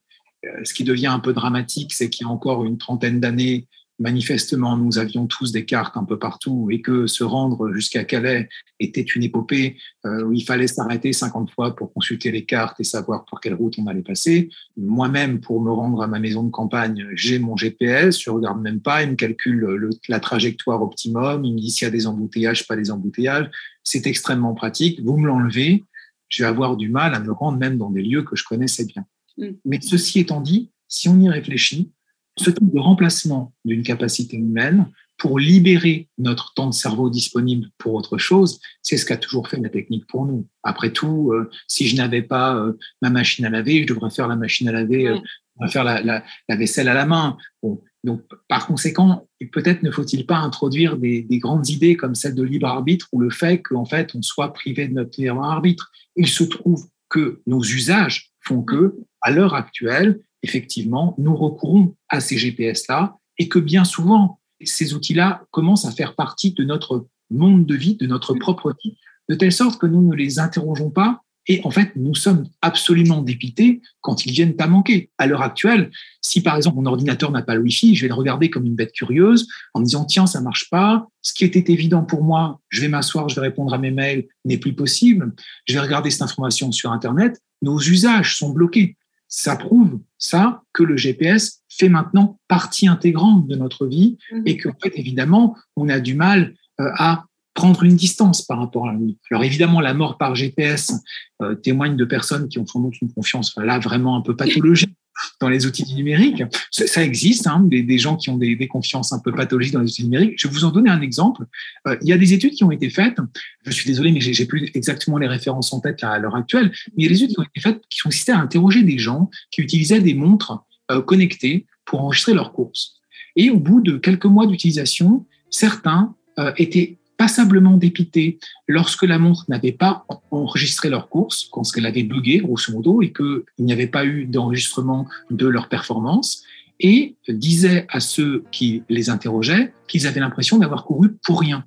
ce 0.63 0.73
qui 0.73 0.85
devient 0.85 1.07
un 1.07 1.19
peu 1.19 1.33
dramatique, 1.33 1.93
c'est 1.93 2.09
qu'il 2.09 2.25
y 2.25 2.29
a 2.29 2.31
encore 2.31 2.63
une 2.63 2.77
trentaine 2.77 3.19
d'années, 3.19 3.67
manifestement, 3.99 4.77
nous 4.77 4.97
avions 4.97 5.27
tous 5.27 5.51
des 5.51 5.65
cartes 5.65 5.97
un 5.97 6.05
peu 6.05 6.17
partout 6.17 6.69
et 6.71 6.81
que 6.81 7.05
se 7.05 7.25
rendre 7.25 7.73
jusqu'à 7.73 8.05
Calais 8.05 8.47
était 8.79 9.01
une 9.01 9.23
épopée 9.23 9.75
euh, 10.05 10.23
où 10.23 10.31
il 10.31 10.45
fallait 10.45 10.67
s'arrêter 10.67 11.11
50 11.11 11.51
fois 11.51 11.75
pour 11.75 11.91
consulter 11.91 12.31
les 12.31 12.45
cartes 12.45 12.79
et 12.79 12.85
savoir 12.85 13.25
par 13.25 13.41
quelle 13.41 13.55
route 13.55 13.77
on 13.77 13.87
allait 13.87 14.03
passer. 14.03 14.47
Moi-même, 14.77 15.41
pour 15.41 15.61
me 15.61 15.71
rendre 15.71 16.01
à 16.03 16.07
ma 16.07 16.19
maison 16.19 16.43
de 16.43 16.51
campagne, 16.51 17.07
j'ai 17.13 17.39
mon 17.39 17.57
GPS, 17.57 18.21
je 18.21 18.29
regarde 18.29 18.61
même 18.61 18.79
pas, 18.79 19.03
il 19.03 19.09
me 19.09 19.15
calcule 19.15 19.89
la 20.07 20.21
trajectoire 20.21 20.81
optimum, 20.81 21.43
il 21.43 21.55
me 21.55 21.59
dit 21.59 21.71
s'il 21.71 21.87
y 21.87 21.89
a 21.89 21.91
des 21.91 22.07
embouteillages, 22.07 22.67
pas 22.67 22.77
des 22.77 22.89
embouteillages. 22.89 23.49
C'est 23.83 24.07
extrêmement 24.07 24.53
pratique. 24.53 25.01
Vous 25.03 25.17
me 25.17 25.27
l'enlevez, 25.27 25.83
je 26.29 26.43
vais 26.43 26.49
avoir 26.49 26.77
du 26.77 26.89
mal 26.89 27.13
à 27.15 27.19
me 27.19 27.31
rendre 27.31 27.57
même 27.57 27.77
dans 27.77 27.89
des 27.89 28.01
lieux 28.01 28.23
que 28.23 28.35
je 28.35 28.43
connaissais 28.43 28.85
bien. 28.85 29.05
Mm. 29.37 29.51
Mais 29.65 29.79
ceci 29.81 30.19
étant 30.19 30.41
dit, 30.41 30.71
si 30.87 31.09
on 31.09 31.19
y 31.19 31.29
réfléchit, 31.29 31.91
ce 32.37 32.49
type 32.49 32.71
de 32.71 32.79
remplacement 32.79 33.53
d'une 33.65 33.83
capacité 33.83 34.37
humaine 34.37 34.91
pour 35.17 35.39
libérer 35.39 36.09
notre 36.19 36.53
temps 36.53 36.67
de 36.67 36.73
cerveau 36.73 37.09
disponible 37.09 37.69
pour 37.79 37.95
autre 37.95 38.17
chose, 38.17 38.59
c'est 38.83 38.97
ce 38.97 39.05
qu'a 39.05 39.17
toujours 39.17 39.47
fait 39.47 39.57
la 39.57 39.69
technique 39.69 40.05
pour 40.07 40.25
nous. 40.25 40.47
Après 40.61 40.91
tout, 40.91 41.31
euh, 41.33 41.49
si 41.67 41.87
je 41.87 41.95
n'avais 41.95 42.21
pas 42.21 42.55
euh, 42.55 42.73
ma 43.01 43.09
machine 43.09 43.45
à 43.45 43.49
laver, 43.49 43.81
je 43.81 43.87
devrais 43.87 44.11
faire 44.11 44.27
la 44.27 44.35
machine 44.35 44.69
à 44.69 44.71
laver, 44.71 45.07
euh, 45.07 45.67
faire 45.69 45.83
la, 45.83 46.01
la, 46.03 46.23
la, 46.47 46.55
vaisselle 46.55 46.87
à 46.87 46.93
la 46.93 47.07
main. 47.07 47.35
Bon, 47.63 47.81
donc, 48.07 48.21
par 48.47 48.67
conséquent, 48.67 49.27
peut-être 49.51 49.83
ne 49.83 49.91
faut-il 49.91 50.25
pas 50.25 50.37
introduire 50.37 50.95
des, 50.95 51.23
des, 51.23 51.39
grandes 51.39 51.67
idées 51.67 51.97
comme 51.97 52.15
celle 52.15 52.35
de 52.35 52.41
libre 52.41 52.65
arbitre 52.65 53.07
ou 53.11 53.19
le 53.19 53.29
fait 53.29 53.61
qu'en 53.61 53.83
fait 53.83 54.15
on 54.15 54.21
soit 54.21 54.53
privé 54.53 54.87
de 54.87 54.93
notre 54.93 55.19
libre 55.19 55.43
arbitre. 55.43 55.91
Il 56.15 56.27
se 56.27 56.45
trouve 56.45 56.87
que 57.09 57.41
nos 57.45 57.61
usages 57.61 58.31
font 58.39 58.61
que, 58.61 58.95
à 59.21 59.31
l'heure 59.31 59.55
actuelle, 59.55 60.21
effectivement, 60.41 61.15
nous 61.17 61.35
recourons 61.35 61.95
à 62.07 62.21
ces 62.21 62.37
GPS-là 62.37 63.17
et 63.37 63.49
que 63.49 63.59
bien 63.59 63.83
souvent, 63.83 64.39
ces 64.63 64.93
outils-là 64.93 65.43
commencent 65.51 65.85
à 65.85 65.91
faire 65.91 66.15
partie 66.15 66.53
de 66.53 66.63
notre 66.63 67.07
monde 67.29 67.65
de 67.65 67.75
vie, 67.75 67.95
de 67.95 68.07
notre 68.07 68.35
propre 68.35 68.73
vie, 68.83 68.95
de 69.27 69.35
telle 69.35 69.51
sorte 69.51 69.81
que 69.81 69.85
nous 69.85 70.01
ne 70.01 70.15
les 70.15 70.39
interrogeons 70.39 70.91
pas 70.91 71.23
et 71.47 71.61
en 71.63 71.71
fait, 71.71 71.91
nous 71.95 72.15
sommes 72.15 72.47
absolument 72.61 73.21
dépités 73.21 73.81
quand 74.01 74.25
ils 74.25 74.31
viennent 74.31 74.55
à 74.59 74.67
manquer. 74.67 75.09
À 75.17 75.27
l'heure 75.27 75.41
actuelle, 75.41 75.91
si 76.21 76.41
par 76.41 76.55
exemple 76.55 76.77
mon 76.77 76.85
ordinateur 76.85 77.31
n'a 77.31 77.41
pas 77.41 77.55
le 77.55 77.61
Wi-Fi, 77.61 77.95
je 77.95 78.01
vais 78.01 78.09
le 78.09 78.13
regarder 78.13 78.49
comme 78.49 78.65
une 78.65 78.75
bête 78.75 78.91
curieuse 78.91 79.47
en 79.73 79.79
me 79.79 79.85
disant 79.85 80.05
tiens, 80.05 80.27
ça 80.27 80.41
marche 80.41 80.69
pas. 80.69 81.07
Ce 81.21 81.33
qui 81.33 81.45
était 81.45 81.71
évident 81.71 82.03
pour 82.03 82.23
moi, 82.23 82.59
je 82.69 82.81
vais 82.81 82.89
m'asseoir, 82.89 83.29
je 83.29 83.35
vais 83.35 83.41
répondre 83.41 83.73
à 83.73 83.77
mes 83.77 83.91
mails, 83.91 84.27
n'est 84.45 84.57
plus 84.57 84.73
possible. 84.73 85.33
Je 85.65 85.73
vais 85.73 85.79
regarder 85.79 86.09
cette 86.09 86.21
information 86.21 86.71
sur 86.71 86.91
Internet. 86.91 87.41
Nos 87.61 87.79
usages 87.79 88.37
sont 88.37 88.51
bloqués 88.51 88.97
ça 89.27 89.55
prouve 89.55 89.99
ça 90.17 90.63
que 90.73 90.83
le 90.83 90.97
GPS 90.97 91.61
fait 91.69 91.89
maintenant 91.89 92.39
partie 92.47 92.87
intégrante 92.87 93.47
de 93.47 93.55
notre 93.55 93.85
vie 93.85 94.17
mhm. 94.31 94.43
et 94.45 94.57
qu'en 94.57 94.73
fait, 94.81 94.93
évidemment, 94.95 95.55
on 95.75 95.89
a 95.89 95.99
du 95.99 96.15
mal 96.15 96.55
euh, 96.79 96.89
à 96.97 97.25
prendre 97.57 97.83
une 97.83 97.95
distance 97.95 98.43
par 98.43 98.59
rapport 98.59 98.87
à 98.87 98.93
lui. 98.93 99.17
Alors 99.31 99.43
évidemment, 99.43 99.81
la 99.81 99.95
mort 99.95 100.19
par 100.19 100.35
GPS 100.35 100.93
euh, 101.41 101.55
témoigne 101.55 101.97
de 101.97 102.05
personnes 102.05 102.47
qui 102.49 102.59
ont 102.59 102.65
doute 102.75 103.01
une 103.01 103.11
confiance 103.11 103.55
là 103.57 103.79
vraiment 103.79 104.15
un 104.15 104.21
peu 104.21 104.35
pathologique 104.35 104.93
dans 105.41 105.49
les 105.49 105.65
outils 105.65 105.95
numériques. 105.95 106.43
Ça 106.69 107.03
existe, 107.03 107.47
hein, 107.47 107.63
des, 107.65 107.97
gens 107.97 108.15
qui 108.15 108.29
ont 108.29 108.37
des, 108.37 108.67
confiances 108.67 109.11
un 109.11 109.17
peu 109.17 109.31
pathologiques 109.31 109.73
dans 109.73 109.79
les 109.81 109.89
outils 109.89 110.03
numériques. 110.03 110.35
Je 110.37 110.47
vais 110.47 110.53
vous 110.53 110.65
en 110.65 110.69
donner 110.69 110.91
un 110.91 111.01
exemple. 111.01 111.45
Euh, 111.87 111.97
il 112.03 112.07
y 112.07 112.13
a 112.13 112.17
des 112.19 112.31
études 112.31 112.53
qui 112.53 112.63
ont 112.63 112.69
été 112.69 112.91
faites. 112.91 113.17
Je 113.65 113.71
suis 113.71 113.87
désolé, 113.87 114.11
mais 114.11 114.21
j'ai 114.21 114.45
plus 114.45 114.69
exactement 114.75 115.17
les 115.17 115.27
références 115.27 115.73
en 115.73 115.79
tête 115.79 116.03
à 116.03 116.19
l'heure 116.19 116.35
actuelle. 116.35 116.71
Mais 116.95 117.03
il 117.03 117.03
y 117.05 117.07
a 117.07 117.09
des 117.09 117.23
études 117.23 117.35
qui 117.35 117.39
ont 117.39 117.49
été 117.55 117.59
faites 117.59 117.81
qui 117.89 118.01
consisté 118.01 118.33
à 118.33 118.37
interroger 118.37 118.83
des 118.83 118.99
gens 118.99 119.31
qui 119.49 119.61
utilisaient 119.61 119.99
des 119.99 120.13
montres 120.13 120.63
euh, 120.91 121.01
connectées 121.01 121.65
pour 121.85 122.01
enregistrer 122.01 122.35
leurs 122.35 122.53
courses. 122.53 123.01
Et 123.35 123.49
au 123.49 123.57
bout 123.57 123.81
de 123.81 123.97
quelques 123.97 124.25
mois 124.25 124.45
d'utilisation, 124.45 125.25
certains 125.49 126.13
étaient 126.57 126.99
passablement 127.27 127.75
dépités 127.75 128.39
lorsque 128.69 129.03
la 129.03 129.19
montre 129.19 129.43
n'avait 129.49 129.73
pas 129.73 130.05
enregistré 130.31 130.89
leur 130.89 131.09
course, 131.09 131.49
quand 131.51 131.69
qu'elle 131.69 131.85
avait 131.85 132.03
bugué, 132.03 132.37
grosso 132.37 132.71
modo, 132.71 133.01
et 133.01 133.11
qu'il 133.11 133.43
n'y 133.59 133.73
avait 133.73 133.87
pas 133.87 134.05
eu 134.05 134.23
d'enregistrement 134.23 135.05
de 135.29 135.45
leur 135.45 135.67
performance, 135.67 136.43
et 136.79 137.17
disaient 137.27 137.85
à 137.89 137.99
ceux 137.99 138.45
qui 138.53 138.83
les 138.87 139.09
interrogeaient 139.09 139.73
qu'ils 139.89 140.07
avaient 140.07 140.21
l'impression 140.21 140.57
d'avoir 140.57 140.85
couru 140.85 141.17
pour 141.21 141.41
rien. 141.41 141.65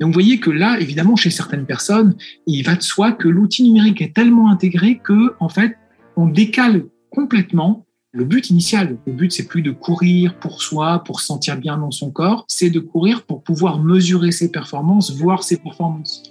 Donc 0.00 0.08
vous 0.08 0.14
voyez 0.20 0.40
que 0.40 0.50
là, 0.50 0.80
évidemment, 0.80 1.14
chez 1.14 1.30
certaines 1.30 1.66
personnes, 1.66 2.16
il 2.48 2.64
va 2.64 2.74
de 2.74 2.82
soi 2.82 3.12
que 3.12 3.28
l'outil 3.28 3.62
numérique 3.62 4.02
est 4.02 4.12
tellement 4.12 4.50
intégré 4.50 4.98
que, 4.98 5.36
en 5.38 5.48
fait, 5.48 5.76
on 6.16 6.26
décale 6.26 6.86
complètement 7.10 7.86
le 8.12 8.24
but 8.24 8.50
initial, 8.50 8.98
le 9.06 9.12
but, 9.12 9.30
c'est 9.30 9.46
plus 9.46 9.62
de 9.62 9.70
courir 9.70 10.36
pour 10.40 10.62
soi, 10.62 11.04
pour 11.04 11.20
se 11.20 11.26
sentir 11.26 11.56
bien 11.56 11.78
dans 11.78 11.92
son 11.92 12.10
corps, 12.10 12.44
c'est 12.48 12.70
de 12.70 12.80
courir 12.80 13.22
pour 13.22 13.42
pouvoir 13.42 13.78
mesurer 13.78 14.32
ses 14.32 14.50
performances, 14.50 15.12
voir 15.12 15.44
ses 15.44 15.58
performances. 15.58 16.24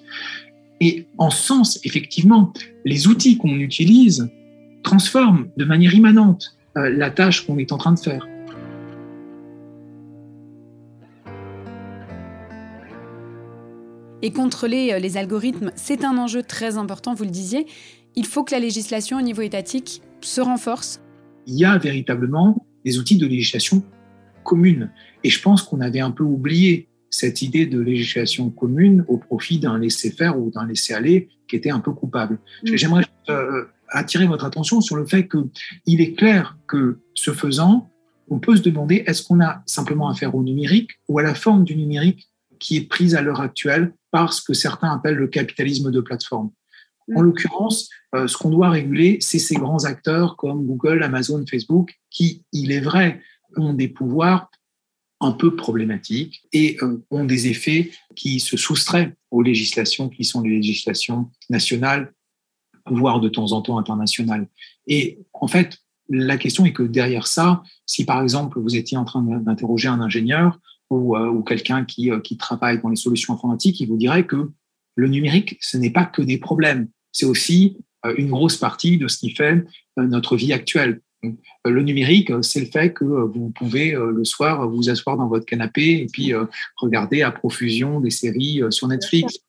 Et 0.82 1.08
en 1.18 1.30
sens, 1.30 1.80
effectivement, 1.86 2.52
les 2.84 3.08
outils 3.08 3.38
qu'on 3.38 3.60
utilise 3.60 4.30
transforment 4.84 5.48
de 5.56 5.66
manière 5.66 5.94
immanente 5.94 6.58
euh, 6.78 6.90
la 6.90 7.12
tâche 7.12 7.46
qu'on 7.46 7.58
est 7.58 7.72
en 7.72 7.78
train 7.78 7.94
de 7.94 8.00
faire. 8.00 8.28
Et 14.22 14.32
contrôler 14.32 14.92
euh, 14.92 15.00
les 15.00 15.16
algorithmes, 15.16 15.72
c'est 15.76 16.04
un 16.04 16.18
enjeu 16.18 16.44
très 16.44 16.78
important, 16.78 17.14
vous 17.14 17.24
le 17.24 17.30
disiez. 17.30 17.68
Il 18.16 18.26
faut 18.26 18.44
que 18.44 18.52
la 18.52 18.60
législation 18.60 19.18
au 19.18 19.22
niveau 19.22 19.42
étatique 19.42 20.02
se 20.22 20.42
renforce 20.42 21.00
il 21.50 21.56
y 21.56 21.66
a 21.66 21.78
véritablement 21.78 22.66
des 22.86 23.00
outils 23.00 23.18
de 23.18 23.26
législation 23.26 23.84
commune. 24.44 24.92
Et 25.24 25.30
je 25.30 25.42
pense 25.42 25.64
qu'on 25.64 25.82
avait 25.82 26.00
un 26.00 26.12
peu 26.12 26.24
oublié 26.24 26.88
cette 27.10 27.42
idée 27.42 27.66
de 27.66 27.80
législation 27.80 28.52
commune 28.52 29.04
au 29.08 29.18
profit 29.18 29.60
d'un 29.60 29.78
laisser-faire 29.78 30.40
ou 30.40 30.52
d'un 30.52 30.66
laisser-aller 30.66 31.28
qui 31.48 31.56
était 31.56 31.72
un 31.72 31.80
peu 31.80 31.92
coupable. 31.92 32.40
Mm. 32.64 32.76
J'aimerais 32.76 33.04
euh, 33.30 33.66
attirer 33.90 34.28
votre 34.28 34.46
attention 34.46 34.80
sur 34.80 34.96
le 34.96 35.08
fait 35.08 35.28
qu'il 35.28 36.02
est 36.02 36.14
clair 36.14 36.58
que, 36.68 37.00
ce 37.16 37.32
faisant, 37.32 37.90
on 38.30 38.40
peut 38.40 38.56
se 38.56 38.62
demander 38.62 39.04
est-ce 39.08 39.24
qu'on 39.24 39.42
a 39.42 39.64
simplement 39.66 40.08
affaire 40.08 40.36
au 40.36 40.44
numérique 40.44 40.92
ou 41.08 41.18
à 41.18 41.24
la 41.24 41.34
forme 41.34 41.64
du 41.64 41.76
numérique 41.76 42.30
qui 42.60 42.78
est 42.78 42.88
prise 42.88 43.16
à 43.16 43.22
l'heure 43.22 43.42
actuelle 43.42 43.94
par 44.12 44.34
ce 44.34 44.44
que 44.44 44.54
certains 44.54 44.92
appellent 44.92 45.16
le 45.16 45.28
capitalisme 45.28 45.90
de 45.90 46.00
plateforme? 46.00 46.52
En 47.16 47.22
l'occurrence, 47.22 47.90
euh, 48.16 48.28
ce 48.28 48.38
qu'on 48.38 48.50
doit 48.50 48.70
réguler, 48.70 49.18
c'est 49.22 49.40
ces 49.40 49.56
grands 49.56 49.86
acteurs 49.86 50.36
comme 50.38 50.66
Google, 50.66 51.04
Amazon, 51.04 51.44
Facebook, 51.50 52.00
qui, 52.10 52.44
il 52.52 52.72
est 52.72 52.80
vrai, 52.80 53.22
ont 53.58 53.74
des 53.74 53.88
pouvoirs 53.88 54.50
un 55.22 55.32
peu 55.32 55.56
problématiques 55.56 56.44
et 56.54 56.78
euh, 56.82 57.04
ont 57.12 57.26
des 57.26 57.48
effets 57.48 57.92
qui 58.16 58.40
se 58.40 58.58
soustraient 58.58 59.16
aux 59.32 59.42
législations 59.42 60.10
qui 60.10 60.24
sont 60.24 60.42
les 60.42 60.52
législations 60.52 61.30
nationales 61.50 62.14
pouvoir 62.86 63.20
de 63.20 63.30
temps 63.30 63.52
en 63.52 63.62
temps 63.62 63.78
international. 63.78 64.48
Et 64.88 65.20
en 65.34 65.48
fait, 65.48 65.78
la 66.10 66.38
question 66.38 66.66
est 66.66 66.74
que 66.74 66.84
derrière 66.84 67.28
ça, 67.28 67.62
si 67.86 68.06
par 68.06 68.22
exemple 68.24 68.60
vous 68.60 68.76
étiez 68.76 68.98
en 68.98 69.06
train 69.06 69.22
d'interroger 69.22 69.90
un 69.90 70.02
ingénieur 70.02 70.60
ou, 70.90 71.16
euh, 71.16 71.42
quelqu'un 71.44 71.86
qui 71.86 72.38
travaille 72.38 72.82
dans 72.82 72.90
les 72.90 72.96
solutions 72.96 73.34
informatiques, 73.34 73.80
il 73.80 73.90
vous 73.90 73.98
dirait 73.98 74.26
que 74.26 74.50
le 74.96 75.08
numérique, 75.08 75.58
ce 75.62 75.78
n'est 75.78 75.92
pas 75.92 76.06
que 76.06 76.22
des 76.22 76.38
problèmes, 76.38 76.90
c'est 77.12 77.26
aussi 77.26 77.78
une 78.18 78.30
grosse 78.30 78.58
partie 78.58 78.98
de 78.98 79.08
ce 79.08 79.18
qui 79.18 79.32
fait 79.32 79.66
notre 79.98 80.36
vie 80.38 80.54
actuelle. 80.54 81.02
Euh, 81.26 81.30
le 81.66 81.82
numérique, 81.84 82.32
c'est 82.42 82.62
le 82.62 82.66
fait 82.66 82.94
que 82.94 83.04
vous 83.04 83.52
pouvez 83.52 83.94
euh, 83.94 84.12
le 84.12 84.24
soir 84.24 84.68
vous 84.70 84.90
asseoir 84.90 85.18
dans 85.18 85.28
votre 85.28 85.46
canapé 85.46 86.02
et 86.02 86.08
puis 86.12 86.34
euh, 86.34 86.46
regarder 86.78 87.22
à 87.22 87.32
profusion 87.32 88.00
des 88.00 88.10
séries 88.10 88.62
sur 88.70 88.88
Netflix. 88.88 89.40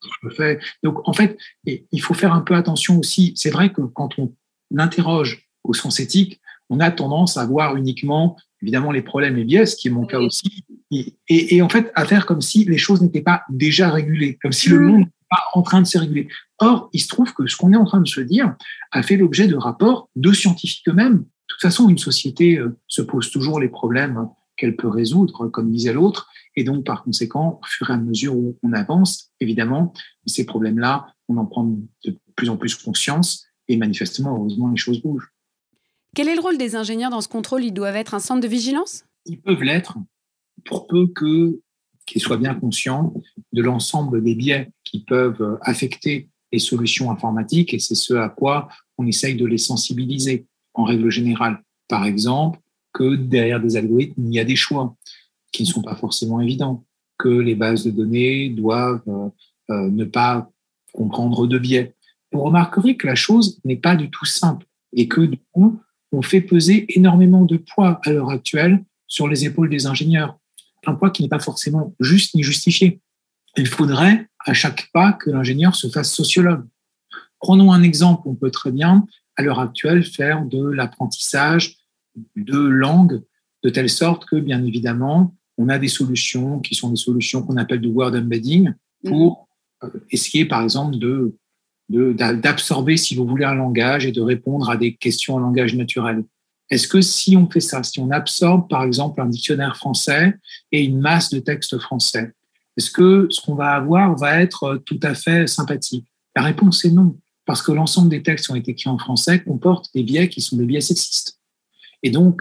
Donc 0.82 1.08
en 1.08 1.12
fait, 1.12 1.38
il 1.64 2.02
faut 2.02 2.14
faire 2.14 2.32
un 2.32 2.40
peu 2.40 2.54
attention 2.54 2.98
aussi. 2.98 3.32
C'est 3.36 3.50
vrai 3.50 3.72
que 3.72 3.82
quand 3.82 4.18
on 4.18 4.34
l'interroge 4.70 5.48
au 5.64 5.74
sens 5.74 6.00
éthique, 6.00 6.40
on 6.68 6.80
a 6.80 6.90
tendance 6.90 7.36
à 7.36 7.46
voir 7.46 7.76
uniquement 7.76 8.36
évidemment 8.62 8.92
les 8.92 9.02
problèmes 9.02 9.38
et 9.38 9.44
biais, 9.44 9.66
ce 9.66 9.74
qui 9.74 9.88
est 9.88 9.90
mon 9.90 10.04
cas 10.04 10.18
aussi, 10.18 10.64
et, 10.90 11.62
en 11.62 11.68
fait 11.68 11.90
à 11.94 12.04
faire 12.04 12.26
comme 12.26 12.42
si 12.42 12.64
les 12.64 12.76
choses 12.76 13.00
n'étaient 13.00 13.22
pas 13.22 13.42
déjà 13.48 13.90
régulées, 13.90 14.38
comme 14.42 14.52
si 14.52 14.68
le 14.68 14.80
mmh. 14.80 14.84
monde 14.84 15.06
pas 15.30 15.42
en 15.54 15.62
train 15.62 15.80
de 15.80 15.86
se 15.86 15.96
réguler. 15.96 16.28
Or, 16.58 16.90
il 16.92 17.00
se 17.00 17.08
trouve 17.08 17.32
que 17.32 17.46
ce 17.46 17.56
qu'on 17.56 17.72
est 17.72 17.76
en 17.76 17.84
train 17.84 18.00
de 18.00 18.08
se 18.08 18.20
dire 18.20 18.56
a 18.90 19.02
fait 19.02 19.16
l'objet 19.16 19.46
de 19.46 19.56
rapports 19.56 20.10
de 20.16 20.32
scientifiques 20.32 20.88
eux-mêmes 20.88 21.24
de 21.50 21.54
toute 21.54 21.62
façon, 21.62 21.88
une 21.88 21.98
société 21.98 22.58
euh, 22.58 22.78
se 22.86 23.02
pose 23.02 23.30
toujours 23.30 23.58
les 23.58 23.68
problèmes 23.68 24.28
qu'elle 24.56 24.76
peut 24.76 24.88
résoudre, 24.88 25.48
comme 25.48 25.72
disait 25.72 25.92
l'autre. 25.92 26.28
Et 26.54 26.62
donc, 26.62 26.86
par 26.86 27.02
conséquent, 27.02 27.58
au 27.60 27.66
fur 27.66 27.90
et 27.90 27.92
à 27.92 27.96
mesure 27.96 28.36
où 28.36 28.56
on 28.62 28.72
avance, 28.72 29.32
évidemment, 29.40 29.92
ces 30.26 30.46
problèmes-là, 30.46 31.12
on 31.28 31.36
en 31.38 31.46
prend 31.46 31.64
de 31.64 32.16
plus 32.36 32.50
en 32.50 32.56
plus 32.56 32.76
conscience. 32.76 33.46
Et 33.66 33.76
manifestement, 33.76 34.36
heureusement, 34.36 34.68
les 34.68 34.76
choses 34.76 35.02
bougent. 35.02 35.32
Quel 36.14 36.28
est 36.28 36.36
le 36.36 36.40
rôle 36.40 36.56
des 36.56 36.76
ingénieurs 36.76 37.10
dans 37.10 37.20
ce 37.20 37.28
contrôle? 37.28 37.64
Ils 37.64 37.72
doivent 37.72 37.96
être 37.96 38.14
un 38.14 38.20
centre 38.20 38.40
de 38.40 38.48
vigilance? 38.48 39.04
Ils 39.26 39.40
peuvent 39.40 39.62
l'être, 39.62 39.98
pour 40.64 40.86
peu 40.86 41.12
qu'ils 42.06 42.22
soient 42.22 42.36
bien 42.36 42.54
conscients 42.54 43.12
de 43.52 43.62
l'ensemble 43.62 44.22
des 44.22 44.36
biais 44.36 44.72
qui 44.90 45.00
peuvent 45.00 45.58
affecter 45.62 46.28
les 46.52 46.58
solutions 46.58 47.10
informatiques. 47.10 47.72
Et 47.74 47.78
c'est 47.78 47.94
ce 47.94 48.14
à 48.14 48.28
quoi 48.28 48.68
on 48.98 49.06
essaye 49.06 49.36
de 49.36 49.46
les 49.46 49.58
sensibiliser 49.58 50.46
en 50.74 50.84
règle 50.84 51.10
générale. 51.10 51.62
Par 51.88 52.04
exemple, 52.04 52.58
que 52.92 53.14
derrière 53.14 53.60
des 53.60 53.76
algorithmes, 53.76 54.26
il 54.26 54.34
y 54.34 54.40
a 54.40 54.44
des 54.44 54.56
choix 54.56 54.96
qui 55.52 55.62
ne 55.62 55.68
sont 55.68 55.82
pas 55.82 55.94
forcément 55.94 56.40
évidents, 56.40 56.84
que 57.18 57.28
les 57.28 57.54
bases 57.54 57.84
de 57.84 57.90
données 57.90 58.48
doivent 58.48 59.02
euh, 59.08 59.28
euh, 59.70 59.90
ne 59.90 60.04
pas 60.04 60.50
comprendre 60.92 61.46
de 61.46 61.58
biais. 61.58 61.94
Vous 62.32 62.40
remarquerez 62.40 62.96
que 62.96 63.06
la 63.06 63.14
chose 63.14 63.60
n'est 63.64 63.76
pas 63.76 63.96
du 63.96 64.10
tout 64.10 64.24
simple 64.24 64.66
et 64.92 65.06
que 65.08 65.20
du 65.20 65.38
coup, 65.52 65.80
on 66.12 66.22
fait 66.22 66.40
peser 66.40 66.86
énormément 66.96 67.44
de 67.44 67.56
poids 67.56 68.00
à 68.04 68.10
l'heure 68.10 68.30
actuelle 68.30 68.84
sur 69.06 69.28
les 69.28 69.44
épaules 69.44 69.70
des 69.70 69.86
ingénieurs. 69.86 70.38
Un 70.86 70.94
poids 70.94 71.10
qui 71.10 71.22
n'est 71.22 71.28
pas 71.28 71.38
forcément 71.38 71.94
juste 72.00 72.34
ni 72.34 72.42
justifié. 72.42 73.00
Il 73.56 73.66
faudrait 73.66 74.28
à 74.46 74.54
chaque 74.54 74.90
pas 74.92 75.12
que 75.12 75.30
l'ingénieur 75.30 75.74
se 75.74 75.88
fasse 75.88 76.12
sociologue. 76.12 76.66
Prenons 77.40 77.72
un 77.72 77.82
exemple, 77.82 78.22
on 78.26 78.34
peut 78.34 78.50
très 78.50 78.70
bien 78.70 79.06
à 79.36 79.42
l'heure 79.42 79.60
actuelle, 79.60 80.04
faire 80.04 80.44
de 80.44 80.62
l'apprentissage 80.62 81.76
de 82.36 82.58
langue 82.58 83.22
de 83.62 83.70
telle 83.70 83.88
sorte 83.88 84.26
que, 84.26 84.36
bien 84.36 84.64
évidemment, 84.64 85.34
on 85.58 85.68
a 85.68 85.78
des 85.78 85.88
solutions 85.88 86.60
qui 86.60 86.74
sont 86.74 86.90
des 86.90 86.96
solutions 86.96 87.42
qu'on 87.42 87.56
appelle 87.56 87.80
de 87.80 87.88
word 87.88 88.14
embedding 88.14 88.72
pour 89.04 89.48
euh, 89.82 89.88
essayer, 90.10 90.44
par 90.44 90.62
exemple, 90.62 90.98
de 90.98 91.36
d'absorber, 91.90 92.96
si 92.96 93.16
vous 93.16 93.26
voulez, 93.26 93.44
un 93.44 93.54
langage 93.54 94.06
et 94.06 94.12
de 94.12 94.20
répondre 94.20 94.70
à 94.70 94.76
des 94.76 94.94
questions 94.94 95.34
en 95.34 95.38
langage 95.40 95.74
naturel. 95.74 96.22
Est-ce 96.70 96.86
que 96.86 97.00
si 97.00 97.36
on 97.36 97.50
fait 97.50 97.60
ça, 97.60 97.82
si 97.82 97.98
on 97.98 98.12
absorbe, 98.12 98.68
par 98.68 98.84
exemple, 98.84 99.20
un 99.20 99.26
dictionnaire 99.26 99.76
français 99.76 100.34
et 100.70 100.84
une 100.84 101.00
masse 101.00 101.30
de 101.30 101.40
textes 101.40 101.76
français, 101.78 102.32
est-ce 102.80 102.90
que 102.90 103.26
ce 103.28 103.42
qu'on 103.42 103.54
va 103.54 103.72
avoir 103.72 104.16
va 104.16 104.40
être 104.40 104.80
tout 104.86 104.98
à 105.02 105.14
fait 105.14 105.46
sympathique? 105.46 106.06
La 106.34 106.40
réponse 106.40 106.82
est 106.86 106.90
non 106.90 107.14
parce 107.44 107.60
que 107.60 107.72
l'ensemble 107.72 108.08
des 108.08 108.22
textes 108.22 108.46
qui 108.46 108.52
ont 108.52 108.56
été 108.56 108.70
écrits 108.70 108.88
en 108.88 108.96
français 108.96 109.42
comportent 109.42 109.90
des 109.94 110.02
biais 110.02 110.30
qui 110.30 110.40
sont 110.40 110.56
des 110.56 110.64
biais 110.64 110.80
sexistes. 110.80 111.38
Et 112.02 112.10
donc, 112.10 112.40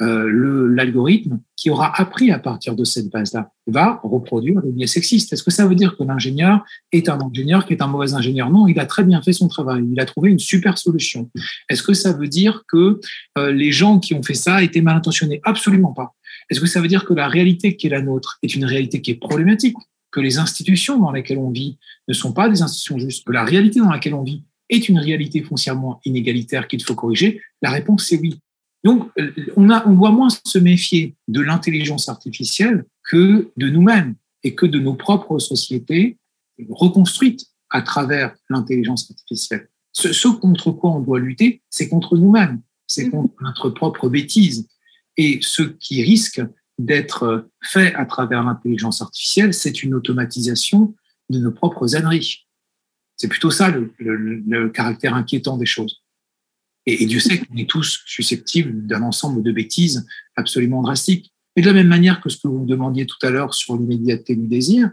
euh, 0.00 0.70
l'algorithme 0.74 1.38
qui 1.54 1.68
aura 1.68 1.92
appris 2.00 2.30
à 2.32 2.38
partir 2.38 2.74
de 2.74 2.84
cette 2.84 3.10
base-là 3.10 3.52
va 3.66 4.00
reproduire 4.02 4.62
des 4.62 4.72
biais 4.72 4.86
sexistes. 4.86 5.34
Est-ce 5.34 5.42
que 5.42 5.50
ça 5.50 5.66
veut 5.66 5.74
dire 5.74 5.98
que 5.98 6.02
l'ingénieur 6.02 6.64
est 6.90 7.10
un 7.10 7.20
ingénieur 7.20 7.66
qui 7.66 7.74
est 7.74 7.82
un 7.82 7.88
mauvais 7.88 8.14
ingénieur? 8.14 8.48
Non, 8.50 8.66
il 8.68 8.80
a 8.80 8.86
très 8.86 9.04
bien 9.04 9.20
fait 9.20 9.34
son 9.34 9.48
travail. 9.48 9.84
Il 9.92 10.00
a 10.00 10.06
trouvé 10.06 10.30
une 10.30 10.38
super 10.38 10.78
solution. 10.78 11.30
Est-ce 11.68 11.82
que 11.82 11.92
ça 11.92 12.14
veut 12.14 12.28
dire 12.28 12.62
que 12.68 13.00
euh, 13.36 13.52
les 13.52 13.70
gens 13.70 13.98
qui 13.98 14.14
ont 14.14 14.22
fait 14.22 14.32
ça 14.32 14.62
étaient 14.62 14.80
mal 14.80 14.96
intentionnés? 14.96 15.42
Absolument 15.44 15.92
pas. 15.92 16.14
Est-ce 16.50 16.60
que 16.60 16.66
ça 16.66 16.80
veut 16.80 16.88
dire 16.88 17.04
que 17.04 17.14
la 17.14 17.28
réalité 17.28 17.76
qui 17.76 17.86
est 17.86 17.90
la 17.90 18.02
nôtre 18.02 18.38
est 18.42 18.54
une 18.54 18.64
réalité 18.64 19.00
qui 19.00 19.10
est 19.10 19.16
problématique 19.16 19.76
que 20.10 20.20
les 20.20 20.38
institutions 20.38 20.98
dans 20.98 21.10
lesquelles 21.10 21.38
on 21.38 21.50
vit 21.50 21.78
ne 22.08 22.14
sont 22.14 22.32
pas 22.32 22.48
des 22.48 22.62
institutions 22.62 22.98
justes, 22.98 23.26
que 23.26 23.32
la 23.32 23.44
réalité 23.44 23.80
dans 23.80 23.90
laquelle 23.90 24.14
on 24.14 24.22
vit 24.22 24.44
est 24.68 24.88
une 24.88 24.98
réalité 24.98 25.42
foncièrement 25.42 26.00
inégalitaire 26.04 26.68
qu'il 26.68 26.82
faut 26.82 26.94
corriger? 26.94 27.40
La 27.62 27.70
réponse 27.70 28.10
est 28.12 28.18
oui. 28.18 28.38
Donc, 28.84 29.10
euh, 29.18 29.32
on, 29.56 29.70
a, 29.70 29.86
on 29.88 29.94
doit 29.94 30.10
moins 30.10 30.28
se 30.28 30.58
méfier 30.58 31.16
de 31.26 31.40
l'intelligence 31.40 32.08
artificielle 32.08 32.84
que 33.02 33.50
de 33.56 33.68
nous-mêmes 33.68 34.14
et 34.42 34.54
que 34.54 34.66
de 34.66 34.78
nos 34.78 34.94
propres 34.94 35.38
sociétés 35.38 36.18
reconstruites 36.68 37.46
à 37.70 37.82
travers 37.82 38.34
l'intelligence 38.50 39.10
artificielle. 39.10 39.68
Ce, 39.92 40.12
ce, 40.12 40.28
contre 40.28 40.70
quoi 40.70 40.90
on 40.90 41.00
doit 41.00 41.18
lutter, 41.18 41.62
c'est 41.70 41.88
contre 41.88 42.16
nous-mêmes, 42.16 42.60
c'est 42.86 43.10
contre 43.10 43.34
notre 43.40 43.70
propre 43.70 44.08
bêtise. 44.08 44.68
Et 45.16 45.38
ce 45.42 45.62
qui 45.62 46.02
risque 46.02 46.42
d'être 46.78 47.48
fait 47.62 47.94
à 47.94 48.04
travers 48.04 48.42
l'intelligence 48.42 49.00
artificielle, 49.00 49.54
c'est 49.54 49.82
une 49.82 49.94
automatisation 49.94 50.94
de 51.30 51.38
nos 51.38 51.52
propres 51.52 51.96
âneries. 51.96 52.46
C'est 53.16 53.28
plutôt 53.28 53.50
ça 53.50 53.70
le, 53.70 54.68
caractère 54.70 55.14
inquiétant 55.14 55.56
des 55.56 55.66
choses. 55.66 56.02
Et, 56.86 57.06
Dieu 57.06 57.20
sait 57.20 57.38
qu'on 57.38 57.56
est 57.56 57.70
tous 57.70 58.02
susceptibles 58.04 58.86
d'un 58.86 59.02
ensemble 59.02 59.42
de 59.42 59.52
bêtises 59.52 60.06
absolument 60.36 60.82
drastiques. 60.82 61.32
Et 61.56 61.62
de 61.62 61.66
la 61.66 61.72
même 61.72 61.88
manière 61.88 62.20
que 62.20 62.28
ce 62.28 62.36
que 62.36 62.48
vous 62.48 62.58
me 62.58 62.66
demandiez 62.66 63.06
tout 63.06 63.16
à 63.22 63.30
l'heure 63.30 63.54
sur 63.54 63.76
l'immédiateté 63.76 64.34
du 64.34 64.48
désir, 64.48 64.90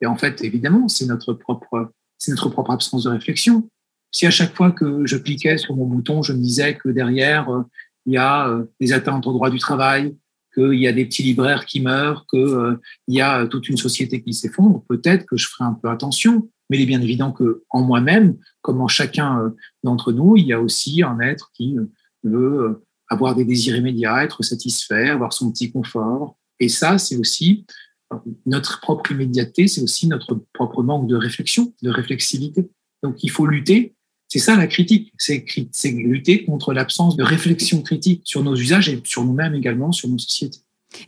et 0.00 0.06
en 0.06 0.16
fait, 0.16 0.44
évidemment, 0.44 0.86
c'est 0.86 1.06
notre 1.06 1.32
propre, 1.32 1.92
c'est 2.18 2.30
notre 2.30 2.50
propre 2.50 2.72
absence 2.72 3.04
de 3.04 3.10
réflexion. 3.10 3.68
Si 4.10 4.26
à 4.26 4.30
chaque 4.30 4.54
fois 4.54 4.70
que 4.70 5.06
je 5.06 5.16
cliquais 5.16 5.56
sur 5.56 5.74
mon 5.74 5.86
bouton, 5.86 6.22
je 6.22 6.34
me 6.34 6.42
disais 6.42 6.76
que 6.76 6.90
derrière, 6.90 7.48
euh, 7.48 7.62
il 8.06 8.14
y 8.14 8.18
a 8.18 8.48
euh, 8.48 8.64
des 8.80 8.92
atteintes 8.92 9.26
au 9.26 9.32
droit 9.32 9.50
du 9.50 9.58
travail, 9.58 10.14
qu'il 10.54 10.78
y 10.78 10.86
a 10.86 10.92
des 10.92 11.04
petits 11.04 11.22
libraires 11.22 11.66
qui 11.66 11.80
meurent, 11.80 12.26
qu'il 12.26 12.40
euh, 12.40 12.76
y 13.08 13.20
a 13.20 13.46
toute 13.46 13.68
une 13.68 13.76
société 13.76 14.22
qui 14.22 14.32
s'effondre, 14.32 14.84
peut-être 14.88 15.26
que 15.26 15.36
je 15.36 15.48
ferai 15.48 15.64
un 15.64 15.74
peu 15.74 15.88
attention. 15.88 16.48
Mais 16.70 16.78
il 16.78 16.82
est 16.82 16.86
bien 16.86 17.02
évident 17.02 17.30
que 17.30 17.62
en 17.68 17.82
moi-même, 17.82 18.36
comme 18.62 18.80
en 18.80 18.88
chacun 18.88 19.40
euh, 19.40 19.50
d'entre 19.82 20.12
nous, 20.12 20.36
il 20.36 20.46
y 20.46 20.52
a 20.52 20.60
aussi 20.60 21.02
un 21.02 21.20
être 21.20 21.50
qui 21.52 21.76
euh, 21.78 21.90
veut 22.22 22.82
avoir 23.08 23.34
des 23.34 23.44
désirs 23.44 23.76
immédiats, 23.76 24.24
être 24.24 24.42
satisfait, 24.42 25.10
avoir 25.10 25.32
son 25.32 25.50
petit 25.50 25.70
confort. 25.70 26.38
Et 26.58 26.68
ça, 26.68 26.96
c'est 26.96 27.16
aussi 27.16 27.66
notre 28.46 28.80
propre 28.80 29.12
immédiateté, 29.12 29.66
c'est 29.66 29.82
aussi 29.82 30.06
notre 30.08 30.40
propre 30.54 30.82
manque 30.82 31.06
de 31.06 31.16
réflexion, 31.16 31.74
de 31.82 31.90
réflexivité. 31.90 32.70
Donc 33.02 33.22
il 33.22 33.30
faut 33.30 33.46
lutter 33.46 33.94
c'est 34.28 34.38
ça 34.38 34.56
la 34.56 34.66
critique, 34.66 35.12
c'est 35.18 35.44
lutter 35.90 36.44
contre 36.44 36.72
l'absence 36.72 37.16
de 37.16 37.22
réflexion 37.22 37.82
critique 37.82 38.22
sur 38.24 38.42
nos 38.42 38.56
usages 38.56 38.88
et 38.88 39.00
sur 39.04 39.24
nous-mêmes 39.24 39.54
également, 39.54 39.92
sur 39.92 40.08
nos 40.08 40.18
sociétés. 40.18 40.58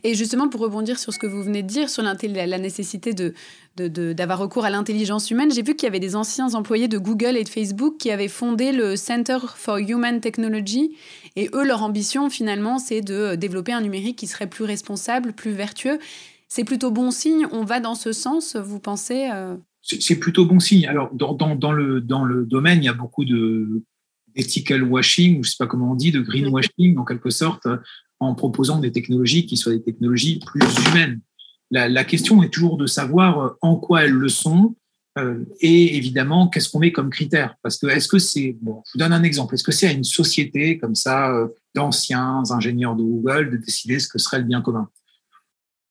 Et 0.03 0.15
justement, 0.15 0.49
pour 0.49 0.61
rebondir 0.61 0.99
sur 0.99 1.13
ce 1.13 1.19
que 1.19 1.27
vous 1.27 1.43
venez 1.43 1.63
de 1.63 1.67
dire, 1.67 1.89
sur 1.89 2.03
la 2.03 2.57
nécessité 2.57 3.13
d'avoir 3.75 4.39
recours 4.39 4.65
à 4.65 4.69
l'intelligence 4.69 5.31
humaine, 5.31 5.51
j'ai 5.51 5.61
vu 5.61 5.75
qu'il 5.75 5.85
y 5.85 5.87
avait 5.87 5.99
des 5.99 6.15
anciens 6.15 6.53
employés 6.53 6.87
de 6.87 6.97
Google 6.97 7.37
et 7.37 7.43
de 7.43 7.49
Facebook 7.49 7.97
qui 7.97 8.11
avaient 8.11 8.27
fondé 8.27 8.71
le 8.71 8.95
Center 8.95 9.37
for 9.55 9.77
Human 9.77 10.19
Technology. 10.19 10.95
Et 11.35 11.49
eux, 11.53 11.65
leur 11.65 11.83
ambition, 11.83 12.29
finalement, 12.29 12.79
c'est 12.79 13.01
de 13.01 13.35
développer 13.35 13.73
un 13.73 13.81
numérique 13.81 14.17
qui 14.17 14.27
serait 14.27 14.47
plus 14.47 14.65
responsable, 14.65 15.33
plus 15.33 15.51
vertueux. 15.51 15.99
C'est 16.49 16.63
plutôt 16.63 16.91
bon 16.91 17.11
signe. 17.11 17.47
On 17.51 17.63
va 17.63 17.79
dans 17.79 17.95
ce 17.95 18.13
sens, 18.13 18.55
vous 18.55 18.79
pensez 18.79 19.29
euh 19.31 19.55
c'est 19.87 20.17
plutôt 20.17 20.45
bon 20.45 20.59
signe. 20.59 20.85
Alors, 20.87 21.13
dans, 21.13 21.71
le, 21.71 22.01
domaine, 22.45 22.79
il 22.83 22.85
y 22.85 22.89
a 22.89 22.93
beaucoup 22.93 23.25
de 23.25 23.83
washing, 24.83 25.33
je 25.35 25.37
ne 25.37 25.43
sais 25.43 25.55
pas 25.57 25.67
comment 25.67 25.91
on 25.91 25.95
dit, 25.95 26.11
de 26.11 26.21
greenwashing, 26.21 26.97
en 26.97 27.05
quelque 27.05 27.29
sorte, 27.29 27.67
en 28.19 28.35
proposant 28.35 28.79
des 28.79 28.91
technologies 28.91 29.45
qui 29.45 29.57
soient 29.57 29.73
des 29.73 29.83
technologies 29.83 30.39
plus 30.45 30.61
humaines. 30.89 31.21
La, 31.71 32.03
question 32.03 32.43
est 32.43 32.53
toujours 32.53 32.77
de 32.77 32.85
savoir 32.85 33.55
en 33.61 33.75
quoi 33.75 34.05
elles 34.05 34.11
le 34.11 34.29
sont 34.29 34.75
euh, 35.17 35.43
et 35.61 35.97
évidemment, 35.97 36.47
qu'est-ce 36.47 36.69
qu'on 36.69 36.79
met 36.79 36.91
comme 36.91 37.09
critère? 37.09 37.55
Parce 37.63 37.77
que 37.77 37.87
est-ce 37.87 38.07
que 38.07 38.19
c'est, 38.19 38.55
bon, 38.61 38.83
je 38.85 38.91
vous 38.93 38.99
donne 38.99 39.13
un 39.13 39.23
exemple, 39.23 39.55
est-ce 39.55 39.63
que 39.63 39.71
c'est 39.71 39.87
à 39.87 39.91
une 39.91 40.03
société 40.03 40.77
comme 40.77 40.95
ça, 40.95 41.31
euh, 41.33 41.47
d'anciens 41.73 42.43
ingénieurs 42.51 42.95
de 42.95 43.01
Google, 43.01 43.49
de 43.49 43.57
décider 43.57 43.99
ce 43.99 44.07
que 44.07 44.19
serait 44.19 44.39
le 44.39 44.43
bien 44.43 44.61
commun? 44.61 44.89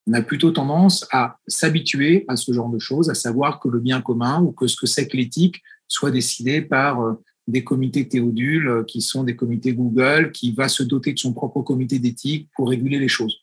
On 0.07 0.13
a 0.13 0.23
plutôt 0.23 0.51
tendance 0.51 1.07
à 1.11 1.39
s'habituer 1.49 2.25
à 2.29 2.37
ce 2.37 2.53
genre 2.53 2.69
de 2.69 2.79
choses, 2.79 3.11
à 3.11 3.15
savoir 3.15 3.61
que 3.61 3.69
le 3.69 3.81
bien 3.81 4.01
commun 4.01 4.41
ou 4.41 4.53
que 4.53 4.67
ce 4.67 4.77
que 4.77 4.87
c'est 4.87 5.09
que 5.09 5.17
l'éthique 5.17 5.63
soit 5.89 6.11
décidé 6.11 6.63
par 6.63 7.01
euh, 7.01 7.15
des 7.49 7.65
comités 7.65 8.09
Théodule, 8.09 8.85
qui 8.87 9.01
sont 9.01 9.25
des 9.25 9.37
comités 9.37 9.73
Google, 9.73 10.33
qui 10.33 10.53
va 10.53 10.69
se 10.69 10.83
doter 10.83 11.13
de 11.13 11.19
son 11.19 11.33
propre 11.33 11.63
comité 11.63 11.99
d'éthique 11.99 12.49
pour 12.57 12.69
réguler 12.69 12.99
les 12.99 13.09
choses. 13.09 13.39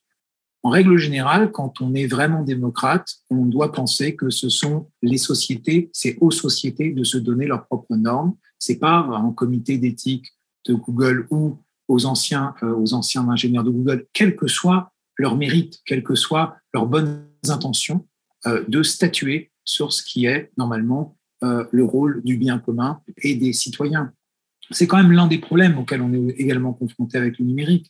En 0.61 0.69
règle 0.69 0.97
générale, 0.97 1.51
quand 1.51 1.81
on 1.81 1.93
est 1.93 2.07
vraiment 2.07 2.41
démocrate, 2.41 3.07
on 3.29 3.45
doit 3.45 3.73
penser 3.73 4.15
que 4.15 4.29
ce 4.29 4.47
sont 4.47 4.87
les 5.01 5.17
sociétés, 5.17 5.89
c'est 5.91 6.17
aux 6.21 6.31
sociétés 6.31 6.91
de 6.91 7.03
se 7.03 7.17
donner 7.17 7.47
leurs 7.47 7.65
propres 7.65 7.97
normes. 7.97 8.35
C'est 8.59 8.77
pas 8.77 8.99
un 8.99 9.31
comité 9.33 9.77
d'éthique 9.77 10.33
de 10.65 10.73
Google 10.73 11.27
ou 11.29 11.57
aux 11.89 12.05
anciens, 12.05 12.55
euh, 12.63 12.73
aux 12.73 12.93
anciens 12.93 13.27
ingénieurs 13.27 13.65
de 13.65 13.71
Google, 13.71 14.05
quel 14.13 14.37
que 14.37 14.47
soit 14.47 14.92
leur 15.17 15.35
mérite, 15.37 15.81
quelles 15.85 16.03
que 16.03 16.15
soient 16.15 16.57
leurs 16.73 16.85
bonnes 16.85 17.25
intentions, 17.47 18.07
euh, 18.45 18.63
de 18.67 18.83
statuer 18.83 19.51
sur 19.65 19.93
ce 19.93 20.03
qui 20.03 20.25
est 20.25 20.51
normalement 20.57 21.17
euh, 21.43 21.65
le 21.71 21.83
rôle 21.83 22.21
du 22.23 22.37
bien 22.37 22.59
commun 22.59 23.01
et 23.17 23.35
des 23.35 23.53
citoyens. 23.53 24.11
C'est 24.71 24.87
quand 24.87 24.97
même 24.97 25.11
l'un 25.11 25.27
des 25.27 25.39
problèmes 25.39 25.77
auxquels 25.77 26.01
on 26.01 26.13
est 26.13 26.35
également 26.37 26.73
confronté 26.73 27.17
avec 27.17 27.37
le 27.39 27.45
numérique. 27.45 27.89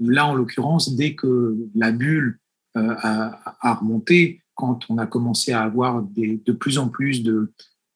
Là, 0.00 0.26
en 0.26 0.34
l'occurrence, 0.34 0.94
dès 0.94 1.14
que 1.14 1.56
la 1.74 1.92
bulle 1.92 2.38
euh, 2.76 2.94
a, 2.98 3.74
remonté, 3.74 4.42
quand 4.54 4.90
on 4.90 4.98
a 4.98 5.06
commencé 5.06 5.52
à 5.52 5.62
avoir 5.62 6.02
de 6.02 6.52
plus 6.52 6.76
en 6.76 6.88
plus 6.88 7.22
de, 7.22 7.52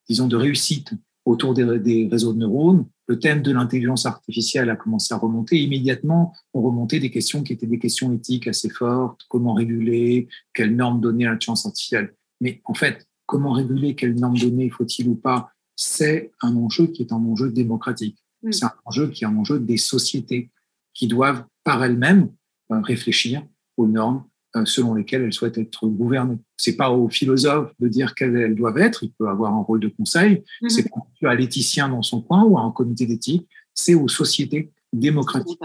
disons, 0.08 0.26
de 0.26 0.36
réussite 0.36 0.94
autour 1.24 1.54
des, 1.54 2.08
réseaux 2.10 2.32
de 2.32 2.38
neurones, 2.38 2.86
le 3.06 3.18
thème 3.18 3.42
de 3.42 3.52
l'intelligence 3.52 4.06
artificielle 4.06 4.70
a 4.70 4.76
commencé 4.76 5.14
à 5.14 5.16
remonter. 5.16 5.60
Immédiatement, 5.60 6.34
on 6.52 6.62
remontait 6.62 7.00
des 7.00 7.10
questions 7.10 7.42
qui 7.42 7.52
étaient 7.52 7.66
des 7.66 7.78
questions 7.78 8.12
éthiques 8.12 8.46
assez 8.46 8.68
fortes. 8.68 9.22
Comment 9.28 9.54
réguler? 9.54 10.28
Quelles 10.52 10.74
normes 10.74 11.00
donner 11.00 11.26
à 11.26 11.30
l'intelligence 11.30 11.66
artificielle? 11.66 12.14
Mais 12.40 12.60
en 12.64 12.74
fait, 12.74 13.06
comment 13.26 13.52
réguler? 13.52 13.94
Quelles 13.94 14.14
normes 14.14 14.38
donner? 14.38 14.70
Faut-il 14.70 15.08
ou 15.08 15.14
pas? 15.14 15.50
C'est 15.76 16.32
un 16.42 16.54
enjeu 16.56 16.86
qui 16.86 17.02
est 17.02 17.12
un 17.12 17.24
enjeu 17.24 17.50
démocratique. 17.50 18.18
Mm. 18.42 18.52
C'est 18.52 18.64
un 18.64 18.74
enjeu 18.84 19.08
qui 19.08 19.24
est 19.24 19.26
un 19.26 19.36
enjeu 19.36 19.58
des 19.58 19.76
sociétés 19.76 20.50
qui 20.92 21.08
doivent 21.08 21.44
par 21.64 21.82
elles-mêmes 21.82 22.30
euh, 22.70 22.80
réfléchir 22.80 23.42
aux 23.76 23.86
normes 23.86 24.24
selon 24.64 24.94
lesquelles 24.94 25.22
elles 25.22 25.32
souhaitent 25.32 25.58
être 25.58 25.86
gouvernées. 25.88 26.38
C'est 26.56 26.76
pas 26.76 26.90
aux 26.90 27.08
philosophes 27.08 27.72
de 27.80 27.88
dire 27.88 28.14
quelles 28.14 28.36
elles 28.36 28.54
doivent 28.54 28.78
être. 28.78 29.02
Il 29.02 29.12
peut 29.12 29.28
avoir 29.28 29.52
un 29.52 29.62
rôle 29.62 29.80
de 29.80 29.88
conseil. 29.88 30.44
Mm-hmm. 30.62 30.68
C'est 30.68 30.88
pas 30.88 31.30
à 31.30 31.34
l'éthicien 31.34 31.88
dans 31.88 32.02
son 32.02 32.20
coin 32.22 32.44
ou 32.44 32.56
à 32.56 32.62
un 32.62 32.70
comité 32.70 33.06
d'éthique. 33.06 33.48
C'est 33.74 33.94
aux 33.94 34.08
sociétés 34.08 34.70
démocratiques 34.92 35.60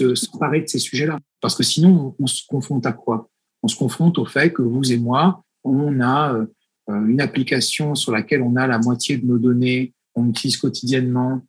de 0.00 0.14
s'emparer 0.14 0.62
de 0.62 0.68
ces 0.68 0.78
sujets-là. 0.78 1.18
Parce 1.40 1.54
que 1.54 1.62
sinon, 1.62 2.14
on, 2.18 2.26
se 2.26 2.42
confronte 2.46 2.86
à 2.86 2.92
quoi? 2.92 3.28
On 3.62 3.68
se 3.68 3.76
confronte 3.76 4.18
au 4.18 4.24
fait 4.24 4.52
que 4.52 4.62
vous 4.62 4.92
et 4.92 4.96
moi, 4.96 5.44
on 5.64 6.00
a 6.00 6.34
euh, 6.34 6.46
une 6.88 7.20
application 7.20 7.94
sur 7.94 8.12
laquelle 8.12 8.42
on 8.42 8.56
a 8.56 8.66
la 8.66 8.78
moitié 8.78 9.16
de 9.16 9.26
nos 9.26 9.38
données, 9.38 9.92
on 10.14 10.28
utilise 10.28 10.56
quotidiennement, 10.56 11.42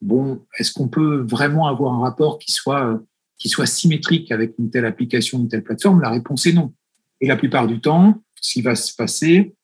bon, 0.00 0.44
est-ce 0.58 0.72
qu'on 0.72 0.88
peut 0.88 1.26
vraiment 1.28 1.66
avoir 1.66 1.94
un 1.94 2.00
rapport 2.00 2.38
qui 2.38 2.52
soit, 2.52 2.86
euh, 2.86 2.98
qui 3.44 3.50
soit 3.50 3.66
symétrique 3.66 4.32
avec 4.32 4.54
une 4.58 4.70
telle 4.70 4.86
application, 4.86 5.38
une 5.38 5.48
telle 5.48 5.62
plateforme 5.62 6.00
La 6.00 6.08
réponse 6.08 6.46
est 6.46 6.54
non. 6.54 6.72
Et 7.20 7.26
la 7.26 7.36
plupart 7.36 7.66
du 7.66 7.78
temps, 7.78 8.22
ce 8.40 8.54
qui 8.54 8.62
va 8.62 8.74
se 8.74 8.94
passer, 8.96 9.54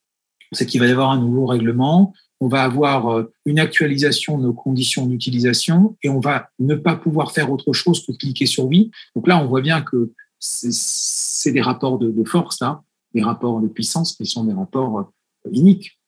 c'est 0.52 0.66
qu'il 0.66 0.80
va 0.80 0.86
y 0.86 0.90
avoir 0.90 1.10
un 1.12 1.18
nouveau 1.18 1.46
règlement, 1.46 2.12
on 2.40 2.48
va 2.48 2.62
avoir 2.62 3.08
euh, 3.08 3.32
une 3.46 3.58
actualisation 3.58 4.36
de 4.36 4.42
nos 4.42 4.52
conditions 4.52 5.06
d'utilisation 5.06 5.96
et 6.02 6.10
on 6.10 6.20
va 6.20 6.50
ne 6.58 6.74
pas 6.74 6.94
pouvoir 6.94 7.32
faire 7.32 7.50
autre 7.50 7.72
chose 7.72 8.04
que 8.04 8.12
cliquer 8.12 8.44
sur 8.44 8.66
oui. 8.66 8.90
Donc 9.16 9.26
là, 9.26 9.42
on 9.42 9.46
voit 9.46 9.62
bien 9.62 9.80
que 9.80 10.12
c'est 10.38 11.52
des 11.52 11.62
rapports 11.62 11.98
de, 11.98 12.24
force, 12.24 12.60
là, 12.60 12.82
des 13.14 13.22
rapports 13.22 13.62
de 13.62 13.68
puissance 13.68 14.12
qui 14.14 14.26
sont 14.26 14.44
des 14.44 14.52
rapports 14.52 14.98
euh, 14.98 15.50
uniques. 15.50 15.98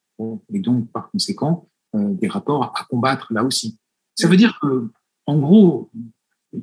Et 0.53 0.61
donc, 0.61 0.93
par 0.93 1.11
conséquent, 1.11 1.69
des 1.95 2.29
rapports 2.29 2.75
à 2.77 2.85
combattre 2.85 3.33
là 3.33 3.43
aussi. 3.43 3.79
Ça 4.15 4.29
veut 4.29 4.37
dire 4.37 4.59
que, 4.63 4.91
en 5.27 5.39
gros, 5.39 5.91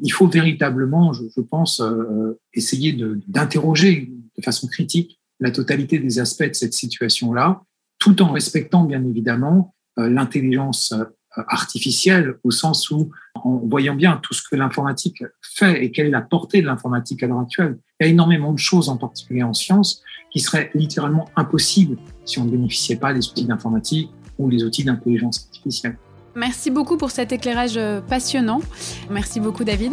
il 0.02 0.12
faut 0.12 0.28
véritablement, 0.28 1.14
je, 1.14 1.42
pense, 1.42 1.82
euh, 1.82 2.40
essayer 2.54 2.94
d'interroger 3.28 4.12
de, 4.38 4.44
façon 4.44 4.68
critique 4.68 5.20
la 5.42 5.52
totalité 5.52 6.00
des 6.00 6.20
aspects 6.20 6.48
de 6.48 6.54
cette 6.54 6.74
situation-là, 6.74 7.62
tout 7.98 8.22
en 8.22 8.32
respectant 8.32 8.86
bien 8.86 9.04
évidemment 9.04 9.76
euh, 9.98 10.10
l'intelligence 10.10 10.94
euh, 10.94 11.04
artificielle 11.48 12.36
au 12.44 12.52
sens 12.52 12.90
où, 12.90 13.12
en 13.36 13.58
voyant 13.58 13.96
bien 13.96 14.18
tout 14.24 14.34
ce 14.34 14.42
que 14.50 14.56
l'informatique 14.56 15.24
fait 15.42 15.84
et 15.84 15.92
quelle 15.92 16.08
est 16.08 16.12
la 16.12 16.22
portée 16.22 16.62
de 16.62 16.68
l'informatique 16.68 17.22
à 17.24 17.28
l'heure 17.28 17.40
actuelle, 17.40 17.78
il 18.00 18.06
y 18.06 18.10
a 18.10 18.12
énormément 18.12 18.54
de 18.54 18.60
choses, 18.60 18.90
en 18.90 18.98
particulier 18.98 19.44
en 19.44 19.54
sciences, 19.54 20.02
qui 20.32 20.40
seraient 20.40 20.72
littéralement 20.74 21.30
impossibles 21.36 21.98
si 22.26 22.40
on 22.40 22.46
ne 22.46 22.52
bénéficiait 22.52 22.98
pas 22.98 23.14
des 23.14 23.28
outils 23.28 23.46
d'informatique 23.46 24.10
ou 24.38 24.50
des 24.50 24.64
outils 24.64 24.84
d'intelligence 24.84 25.46
artificielle. 25.46 25.98
Merci 26.40 26.72
beaucoup 26.72 26.96
pour 26.96 27.12
cet 27.12 27.34
éclairage 27.34 27.76
euh, 27.76 28.00
passionnant. 28.00 28.62
Merci 29.10 29.42
beaucoup 29.42 29.66
David. 29.66 29.92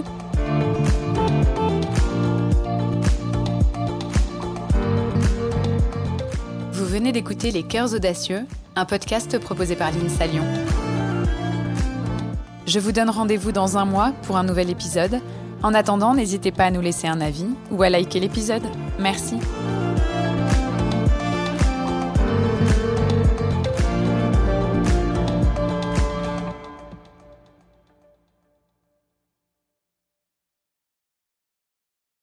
Vous 6.71 6.87
venez 6.87 7.11
d'écouter 7.11 7.51
Les 7.51 7.65
Cœurs 7.65 7.95
Audacieux, 7.95 8.47
un 8.77 8.85
podcast 8.85 9.41
proposé 9.41 9.75
par 9.75 9.91
l'INSA 9.91 10.29
Lyon. 10.29 10.45
Je 12.65 12.79
vous 12.79 12.93
donne 12.93 13.11
rendez-vous 13.11 13.51
dans 13.51 13.77
un 13.77 13.85
mois 13.85 14.13
pour 14.23 14.37
un 14.37 14.45
nouvel 14.45 14.71
épisode. 14.71 15.21
En 15.65 15.75
attendant, 15.75 16.15
n'hésitez 16.15 16.53
pas 16.53 16.67
à 16.67 16.71
nous 16.71 16.81
laisser 16.81 17.09
un 17.09 17.21
avis 17.21 17.49
ou 17.73 17.83
à 17.83 17.91
liker 17.91 18.21
l'épisode. 18.21 18.63
Merci. 19.01 19.35